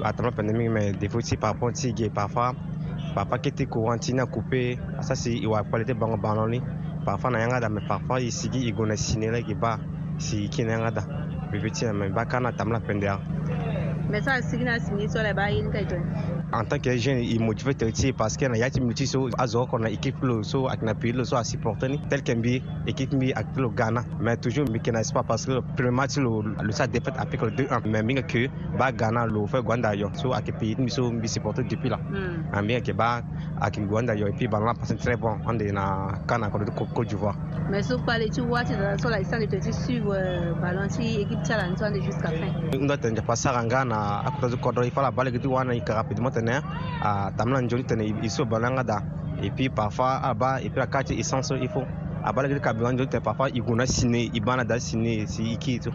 atamla 0.00 0.32
pende 0.32 0.52
mingi 0.52 0.68
mais 0.72 0.92
défaut 0.96 1.20
si 1.20 1.36
par 1.36 1.52
rapport 1.52 1.70
si 1.76 1.92
gay 1.92 2.08
parfois 2.10 2.54
parfois 3.14 3.38
qui 3.38 3.48
était 3.50 3.66
courant 3.66 3.98
tina 3.98 4.24
coupé 4.26 4.78
ah, 4.98 5.02
ça 5.02 5.14
c'est 5.14 5.32
il 5.32 5.46
wa 5.46 5.62
qualité 5.62 5.92
bango 5.94 6.16
banoni 6.16 6.62
parfois 7.04 7.30
na 7.30 7.40
yanga 7.40 7.60
da 7.60 7.68
mais 7.68 7.86
parfois 7.86 8.20
il 8.20 8.32
sigi 8.32 8.68
igona 8.68 8.96
sinela 8.96 9.42
ki 9.42 9.54
ba 9.54 9.78
si 10.18 10.48
ki 10.48 10.64
na 10.64 10.72
yanga 10.72 10.90
da 10.90 11.02
bibi 11.52 11.70
tina 11.70 11.92
mais 11.92 12.08
ba 12.10 12.24
kana 12.24 12.48
atamla 12.48 12.80
pende 12.80 13.06
mais 14.10 14.22
ça 14.24 14.40
signa 14.40 14.80
signi 14.80 15.06
sur 15.08 15.22
la 15.22 15.34
ba 15.34 15.50
yin 15.50 15.70
kai 15.70 15.84
to 15.86 15.96
en 16.60 16.64
tant 16.66 16.78
que 16.78 16.94
jeune 16.96 17.20
i 17.26 17.34
motive 17.40 17.74
te 17.74 17.86
ti 17.90 18.12
parce 18.12 18.36
que 18.36 18.46
a 18.46 18.56
yati 18.56 18.80
miti 18.80 19.06
sur 19.06 19.28
azo 19.38 19.66
qu'on 19.66 19.82
a 19.84 19.90
équipe 19.90 20.22
le 20.22 20.42
so 20.44 20.68
ak 20.68 20.82
na 20.82 20.94
pays 20.94 21.12
lo 21.12 21.24
so 21.24 21.34
a 21.36 21.42
supporter 21.44 21.88
ni 21.88 21.98
tel 22.08 22.22
qu'un 22.22 22.36
mbi 22.36 22.62
équipe 22.86 23.12
mbi 23.14 23.32
ak 23.34 23.46
le 23.56 23.68
Ghana 23.70 24.04
mais 24.20 24.36
toujours 24.36 24.64
mais 24.66 24.78
mbi 24.78 24.80
kena 24.80 25.00
pas 25.14 25.22
parce 25.24 25.46
que 25.46 25.52
le 25.52 25.62
premier 25.76 25.90
match 25.90 26.16
le 26.16 26.30
le 26.62 26.72
sa 26.72 26.86
défaite 26.86 27.14
avec 27.18 27.40
le 27.40 27.50
2-1 27.50 27.80
mais 27.86 28.02
minga 28.02 28.22
que 28.22 28.46
ba 28.78 28.92
Ghana 28.92 29.26
le 29.26 29.46
fait 29.46 29.62
Gwanda 29.62 29.94
yo 29.96 30.10
so 30.14 30.32
ak 30.32 30.46
pays 30.60 30.76
mbi 30.78 30.90
so 30.90 31.10
mbi 31.10 31.28
supporter 31.28 31.64
depuis 31.64 31.88
là 31.88 31.98
mm. 31.98 32.66
bien 32.66 32.80
que 32.80 32.92
ba 32.92 33.22
ak 33.60 33.80
Gwanda 33.86 34.14
yo 34.14 34.26
et 34.28 34.32
puis 34.32 34.46
ba 34.46 34.60
la 34.60 34.74
passe 34.74 34.94
très 34.96 35.16
bon 35.16 35.36
on 35.48 35.58
est 35.58 35.72
na 35.72 36.14
Ghana 36.28 36.50
ko 36.50 36.58
de 36.58 36.70
Côte 36.70 37.08
d'Ivoire 37.08 37.34
mais 37.70 37.82
so 37.82 37.98
les 38.18 38.30
tu 38.30 38.42
vois 38.42 38.62
tu 38.62 38.72
dans 38.74 39.08
la 39.10 39.24
salle 39.24 39.48
les 39.50 39.60
suivre 39.60 39.72
suivent 39.72 40.88
si 40.90 41.20
équipe 41.20 41.44
challenge 41.44 41.78
jusqu'à 42.04 42.28
fin 42.28 42.78
on 42.80 42.86
doit 42.86 42.98
tenir 42.98 43.24
pas 43.24 43.34
ça 43.34 43.50
Ghana 43.68 44.20
à 44.24 44.30
cause 44.40 44.54
du 44.54 44.56
de 44.56 44.84
il 44.84 44.90
faut 44.92 45.00
la 45.02 45.10
balle 45.10 45.32
que 45.32 45.38
tu 45.38 45.48
vois 45.48 45.64
na 45.64 45.72
rapidement 45.94 46.30
tɛnɛ 46.44 46.62
a 47.02 47.30
tamina 47.36 47.60
ni 47.60 47.68
joli 47.68 47.82
tɛnɛ 47.84 48.24
i 48.24 48.28
so 48.28 48.44
balanga 48.44 48.84
da 48.86 48.98
et 49.42 49.50
puis 49.54 49.68
parfois 49.68 50.20
a 50.22 50.34
ba 50.34 50.60
et 50.62 50.70
puis 50.70 50.80
a 50.82 50.86
kati 50.86 51.14
essence 51.18 51.50
il 51.60 51.68
faut 51.68 51.84
a 52.24 52.32
ba 52.32 52.42
lagri 52.42 52.60
ka 52.60 52.72
bilan 52.72 52.96
joli 52.96 53.08
tɛnɛ 53.08 53.22
parfois 53.24 53.48
i 53.54 53.60
guna 53.60 53.86
sine 53.86 54.28
i 54.32 54.40
bana 54.40 54.64
da 54.64 54.78
sine 54.78 55.26
si 55.26 55.52
i 55.52 55.56
ki 55.56 55.78
to 55.78 55.90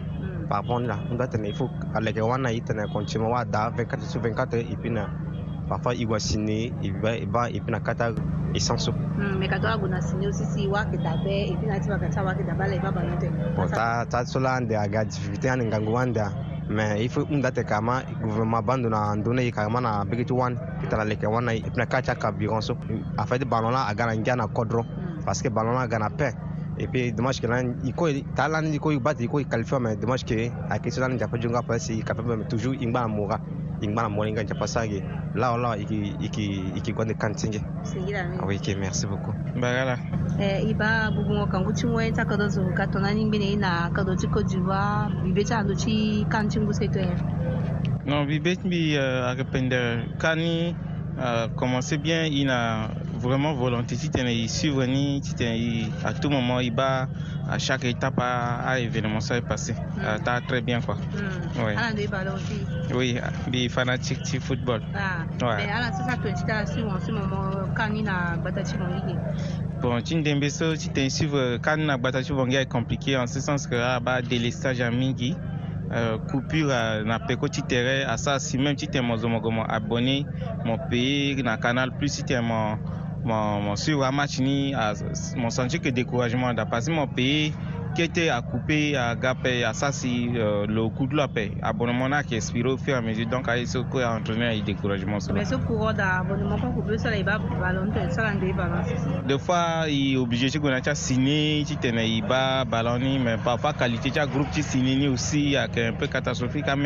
parfois 0.48 0.80
la 0.80 0.96
nda 1.10 1.26
tɛnɛ 1.26 1.48
il 1.48 1.54
faut 1.56 1.70
a 1.94 2.00
lɛgɛ 2.00 2.22
wa 2.26 2.36
na 2.38 2.48
i 2.50 2.60
tɛnɛ 2.60 2.92
continue 2.92 3.28
wa 3.28 3.44
da 3.44 3.70
24 3.70 4.00
sur 4.02 4.20
24 4.20 4.54
et 4.58 4.76
puis 4.80 4.90
na 4.90 5.06
parfois 5.68 5.94
i 5.96 6.04
gua 6.04 6.18
sine 6.18 6.72
i 6.82 6.90
ba 6.90 7.10
i 7.16 7.24
ba 7.26 7.48
et 7.50 7.60
puis 7.60 7.72
na 7.72 7.80
kata 7.80 8.12
essence 8.54 8.90
mais 9.38 9.48
ka 9.48 9.58
to 9.58 9.66
a 9.68 9.78
guna 9.78 10.00
sine 10.02 10.26
aussi 10.26 10.44
si 10.52 10.66
wa 10.66 10.84
ke 10.84 10.96
da 10.98 11.14
bɛ 11.24 11.52
et 11.52 11.56
puis 11.58 11.68
na 11.68 11.78
ti 11.78 11.90
wa 11.90 11.98
ka 11.98 12.08
ta 12.08 12.22
wa 12.24 12.34
ke 12.34 12.44
da 12.46 12.54
ba 12.54 12.66
la 12.66 12.74
i 12.74 12.78
ba 12.78 12.90
balon 12.90 13.16
tɛnɛ 13.18 13.56
bon 13.56 13.68
ta 13.68 14.04
ta 14.06 14.24
so 14.24 14.40
la 14.40 14.56
ande 14.56 14.72
a 14.72 14.86
ga 14.88 15.04
difficulté 15.04 15.48
ane 15.50 15.62
ngangu 15.66 15.92
wa 15.92 16.02
ande 16.02 16.18
a 16.18 16.30
mais 16.70 17.04
i 17.12 17.20
unda 17.28 17.50
tɛ 17.50 17.62
kama 17.64 18.02
gouvernement 18.22 18.62
ban 18.64 18.76
na 18.80 18.98
an 19.10 19.22
donne 19.24 19.50
kama 19.50 19.80
na 19.80 20.04
bigiti 20.04 20.32
wan 20.32 20.56
i 20.82 20.86
talale 20.86 21.14
kɛ 21.16 21.26
wana 21.26 21.52
i 21.52 21.62
pina 21.70 21.84
kaca 21.86 22.14
ka 22.14 22.30
bigonso 22.30 22.76
a 23.18 23.26
fait 23.26 23.40
balona 23.44 23.86
a 23.88 23.94
gana 23.94 24.14
njana 24.14 24.46
kodro 24.46 24.84
parce 25.26 25.42
que 25.42 25.48
balona 25.50 25.86
gana 25.88 26.08
pain 26.10 26.30
et 26.78 26.86
puis 26.86 27.12
dommage 27.12 27.40
que 27.40 27.46
là 27.48 27.60
il 27.62 27.92
ko 27.94 28.06
talani 28.36 28.78
ko 28.78 28.90
i 28.92 29.00
ko 29.26 29.38
i 29.40 29.44
qualifie 29.44 29.78
mais 29.80 29.96
dommage 29.96 30.24
que 30.24 30.48
a 30.70 30.78
question 30.78 31.06
là 31.08 31.08
njapa 31.14 31.38
junga 31.40 31.60
parce 31.62 31.86
qu'il 31.86 32.04
capable 32.04 32.46
toujours 32.46 32.74
ingba 32.80 33.06
mura 33.08 33.40
ig 33.82 33.92
mana 33.94 34.08
moninga 34.08 34.44
pasage 34.54 35.02
lao 35.34 35.56
lao 35.58 35.74
iki 35.76 36.12
iki 36.20 36.44
iki 36.76 36.92
gonde 36.92 37.14
kantinge 37.14 37.60
awike 38.40 38.72
ah, 38.72 38.76
merci 38.78 39.06
beaucoup 39.08 39.34
bagala 39.56 39.96
eh 40.38 40.60
iba 40.68 41.08
bubungo 41.10 41.46
kangu 41.48 41.72
chingwe 41.72 42.12
ta 42.12 42.24
kado 42.24 42.48
tonani 42.92 43.24
ngine 43.24 43.56
ina 43.56 43.88
kado 43.92 44.12
chi 44.20 44.28
ko 44.28 44.40
bibe 45.24 45.44
cha 45.44 45.62
ndo 45.62 45.74
chi 45.74 46.24
kantingu 46.28 46.72
se 46.72 46.88
to 46.88 47.00
non 48.04 48.26
bibe 48.26 48.56
mi 48.64 48.92
eh, 48.94 49.00
aga 49.00 49.42
akapende 49.44 50.04
kani 50.20 50.76
eh, 51.16 51.46
commencer 51.56 51.98
bien 51.98 52.32
ina 52.32 52.88
vraiment 53.20 53.52
volonté. 53.54 53.94
Si 53.94 54.10
tu 54.10 54.18
es 54.20 54.24
venu, 54.74 55.20
si 55.22 55.34
tu 55.34 55.44
à 56.06 56.12
tout 56.14 56.30
moment, 56.30 56.58
il 56.60 56.74
bat 56.74 57.06
à 57.48 57.58
chaque 57.58 57.84
étape 57.84 58.18
à, 58.18 58.78
événement, 58.80 59.20
ça 59.20 59.36
est 59.36 59.42
passé. 59.46 59.74
tu 59.74 60.00
mm. 60.00 60.04
Euh, 60.04 60.18
T'as 60.24 60.40
très 60.40 60.62
bien 60.62 60.80
quoi. 60.80 60.94
Mm. 60.94 60.98
oui 61.58 61.64
Ouais. 61.66 61.74
Ah, 61.78 61.92
des 61.92 62.94
Oui, 62.94 63.16
des 63.52 63.68
fanatiques 63.68 64.22
du 64.22 64.40
football. 64.40 64.82
Ah, 64.94 65.24
ouais. 65.44 65.66
Mais 65.66 65.70
alors, 65.72 65.90
c'est 65.94 66.10
ça 66.10 66.16
que 66.16 66.28
tu 66.28 66.50
as 66.50 66.66
suivi 66.66 66.88
en 66.88 66.98
ce 66.98 67.10
moment, 67.12 67.50
quand 67.76 67.92
il 67.94 68.08
a 68.08 68.36
Bon, 69.82 69.98
si 70.04 70.22
tu 70.22 71.00
es 71.00 71.10
suivre, 71.10 71.58
quand 71.58 71.76
il 71.76 71.90
a 72.56 72.60
est 72.60 72.66
compliqué 72.66 73.16
en 73.16 73.26
ce 73.26 73.40
sens 73.40 73.66
que 73.66 73.74
là, 73.74 73.94
ah, 73.96 74.00
bah, 74.00 74.18
stages 74.50 74.80
à 74.80 74.90
Mingi. 74.90 75.36
Euh, 75.92 76.18
coupure 76.18 76.70
à 76.70 76.98
euh, 76.98 77.04
na 77.04 77.18
peko 77.18 77.48
titere 77.48 78.06
à 78.08 78.16
ça 78.16 78.38
si 78.38 78.56
même 78.56 78.76
t'es 78.76 79.00
mon 79.00 79.16
abonné 79.64 80.24
mon 80.64 80.78
pays 80.88 81.34
na 81.42 81.56
canal 81.56 81.90
plus 81.98 82.06
si 82.12 82.22
t'es 82.22 82.40
mon 82.40 82.78
mon, 83.24 83.60
mon 83.60 83.76
sur 83.76 84.02
Amachini, 84.04 84.74
mon 85.36 85.50
sentiment 85.50 85.82
que 85.84 85.88
découragement 85.90 86.54
de 86.54 86.62
passer 86.64 86.90
mon 86.90 87.06
pays 87.06 87.52
qui 87.94 88.02
était 88.02 88.28
à 88.28 88.40
couper 88.40 88.96
à 88.96 89.16
gaper 89.16 89.64
à 89.64 89.72
Sassi, 89.72 90.30
euh, 90.36 90.64
le 90.64 90.88
coup 90.90 91.08
de 91.08 91.16
la 91.16 91.26
paix. 91.26 91.50
Abonnement 91.60 92.08
qui 92.24 92.36
expire 92.36 92.66
au 92.66 92.76
fur 92.76 92.94
et 92.94 92.98
à 92.98 93.00
mesure. 93.00 93.26
Donc, 93.26 93.48
à 93.48 93.56
ce 93.66 93.78
a 93.78 94.12
entraîné 94.16 94.44
un 94.46 94.62
découragement. 94.64 95.18
Mais 95.34 95.44
ce 95.44 95.56
courant 95.56 95.92
d'abonnement, 95.92 96.56
pas 96.56 96.68
couper 96.68 96.98
ça 96.98 97.16
il 97.16 97.24
va 97.24 97.38
balancer, 97.40 98.10
ça 98.14 98.30
il 98.40 98.54
balance 98.54 98.86
Des 99.26 99.38
fois, 99.40 99.86
il 99.88 100.14
est 100.14 100.16
obligé 100.16 100.46
de 100.48 100.94
signer, 100.94 101.62
il 101.68 102.24
va 102.24 102.64
balancer, 102.64 103.18
mais 103.18 103.36
parfois, 103.42 103.72
qualité, 103.72 104.12
il 104.14 104.22
y 104.22 104.26
groupe 104.28 104.50
qui 104.52 104.62
signe 104.62 105.08
aussi, 105.08 105.42
il 105.46 105.50
y 105.52 105.56
a 105.56 105.64
un 105.64 105.92
peu 105.92 106.06
catastrophique 106.06 106.68
à 106.68 106.76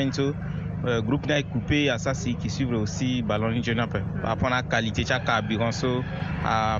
euh, 0.87 1.01
groupe 1.01 1.25
na 1.27 1.43
coupé 1.43 1.89
à 1.89 1.97
ça 1.97 2.13
si 2.13 2.35
qui 2.35 2.51
suivent 2.51 2.75
aussi 2.77 3.23
ballon 3.23 3.51
de 3.57 3.63
jeune 3.65 3.81
après 3.81 4.01
mm. 4.01 4.51
la 4.51 4.63
qualité 4.63 5.03
du 5.03 5.13
carburant 5.25 5.71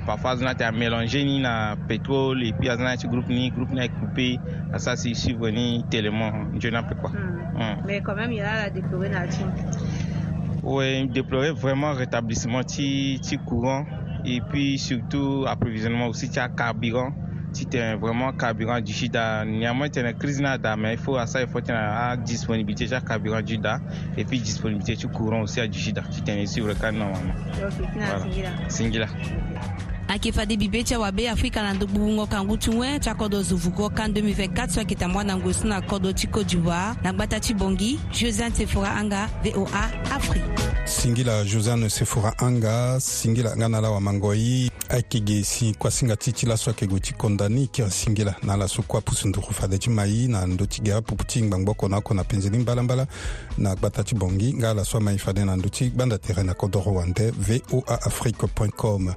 parfois 0.05 0.35
on 0.39 0.45
a 0.45 0.71
mélangé 0.71 1.23
ni 1.23 1.39
na 1.41 1.75
pétrole 1.87 2.43
et 2.45 2.53
puis 2.53 2.67
y 2.67 2.69
a 2.69 2.77
petit 2.77 3.07
groupe 3.07 3.27
ni 3.29 3.49
groupe 3.49 3.71
na 3.71 3.87
coupé 3.87 4.37
à 4.71 4.77
ça 4.77 4.95
si 4.95 5.15
suivent 5.15 5.49
ni 5.51 5.83
tellement 5.89 6.31
jeune 6.59 6.75
après 6.75 6.93
quoi 6.93 7.09
mm. 7.09 7.57
Mm. 7.57 7.83
mais 7.87 8.01
quand 8.01 8.15
même 8.15 8.31
il 8.31 8.37
y 8.37 8.41
a 8.41 8.65
la 8.65 8.69
déplorer 8.69 9.09
Oui, 10.61 10.85
il 10.85 11.01
oui 11.01 11.07
déplorer 11.11 11.49
vraiment 11.51 11.93
rétablissement 11.93 12.61
du 12.61 13.17
courant 13.43 13.85
et 14.23 14.39
puis 14.49 14.77
surtout 14.77 15.45
approvisionnement 15.47 16.05
aussi 16.05 16.29
du 16.29 16.39
carburant 16.55 17.09
titan 17.55 17.95
vraiment 17.97 18.33
carburant 18.33 18.81
du 18.81 18.91
shi 18.93 19.09
da 19.09 19.45
ɲama 19.45 19.87
tɛnɛ 19.87 20.17
crise 20.19 20.41
n'a 20.41 20.57
da 20.57 20.75
mais 20.75 20.93
il 20.93 20.99
faut 20.99 21.15
à 21.15 21.25
ça 21.25 21.41
il 21.41 21.47
faut 21.47 21.61
tɛnɛ 21.61 22.11
a 22.11 22.17
disponibilité 22.17 22.87
ja 22.87 22.99
carburant 22.99 23.41
du 23.41 23.57
da 23.57 23.79
et 24.17 24.25
puis 24.25 24.39
disponibilité 24.39 24.95
ci 24.95 25.07
courant 25.07 25.41
aussi 25.41 25.59
à 25.61 25.67
du 25.67 25.79
shi 25.79 25.93
da 25.93 26.03
ici 26.37 26.61
wuri 26.61 26.75
kan 26.75 26.93
singila 28.67 29.07
akifade 30.09 30.57
bibe 30.57 30.83
tya 30.83 30.99
wabe 30.99 31.27
afrika 31.31 31.63
na 31.63 31.73
ndugbugungo 31.73 32.25
kangu 32.27 32.57
ti 32.57 32.69
ue 32.69 32.99
ti 32.99 33.09
akodo 33.09 33.39
kan 33.95 34.09
2024 34.11 34.69
so 34.69 34.79
ayeke 34.81 34.95
tambua 34.97 35.23
na 35.23 35.37
moi 35.37 35.53
na 35.63 35.81
kodo 35.81 36.11
ti 36.13 36.27
côte 36.27 36.47
d'ivoire 36.47 36.95
na 37.03 37.13
ngba 37.13 37.27
ti 37.39 37.53
bongi 37.53 37.97
josan 38.11 38.51
sefora 38.53 38.93
anga 38.99 39.27
voa 39.43 39.89
afrique 40.13 40.45
singila 40.85 41.43
josan 41.45 41.89
sefora 41.89 42.33
anga 42.39 42.99
singila 42.99 43.55
nga 43.55 43.67
na 43.69 43.77
ala 43.77 43.89
ayeke 44.95 45.43
si 45.43 45.73
kuâ 45.73 45.91
singa 45.91 46.15
ti 46.15 46.31
ti 46.33 46.45
laso 46.45 46.69
ayeke 46.71 46.87
gue 46.87 46.99
ti 46.99 47.13
kondani 47.13 47.67
kia 47.67 47.89
singi 47.89 48.23
la 48.23 48.33
na 48.43 48.55
laso 48.55 48.81
kuâ 48.81 49.01
pusunduru 49.01 49.51
fade 49.53 49.77
ti 49.77 49.89
ma 49.89 50.05
ye 50.05 50.27
na 50.27 50.45
ndö 50.47 50.65
ti 50.67 50.81
ge 50.81 50.93
apupu 50.93 51.25
ti 51.27 51.41
ngbangboko 51.43 51.87
na 51.89 51.97
oko 51.97 52.13
na 52.13 52.23
penzeli 52.23 52.57
ngbalangbala 52.57 53.05
na 53.57 53.75
gbata 53.75 54.03
ti 54.03 54.15
bongi 54.15 54.53
nga 54.53 54.73
laso 54.73 54.97
amaye 54.97 55.17
fade 55.17 55.43
na 55.45 55.55
ndö 55.57 55.69
ti 55.69 55.89
gbanda 55.89 56.17
tere 56.17 56.43
na 56.43 56.53
kodro 56.53 56.93
wande 56.93 57.31
voa 57.31 57.99
afrique 58.01 58.47
com 58.77 59.11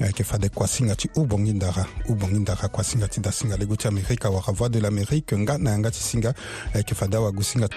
ayeke 0.00 0.22
eh, 0.22 0.26
fade 0.28 0.48
kuâ 0.48 0.66
singa 0.66 0.96
ti 0.96 1.08
ubongi 1.16 1.52
ndara 1.52 1.86
ubongi 2.08 2.38
ndara 2.38 2.68
kuâ 2.68 2.84
singa 2.84 3.08
ti 3.08 3.20
dasinga 3.20 3.56
lego 3.56 3.76
ti 3.76 3.88
amérika 3.88 4.28
awara 4.28 4.52
voix 4.52 4.68
de 4.68 4.80
l'amérique 4.80 5.32
nga 5.32 5.56
na 5.58 5.70
yanga 5.70 5.90
ti 5.90 5.98
eh, 6.02 6.10
singa 6.10 6.34
ayeke 6.74 6.94
fade 6.94 7.14
awagu 7.16 7.42
singa 7.42 7.68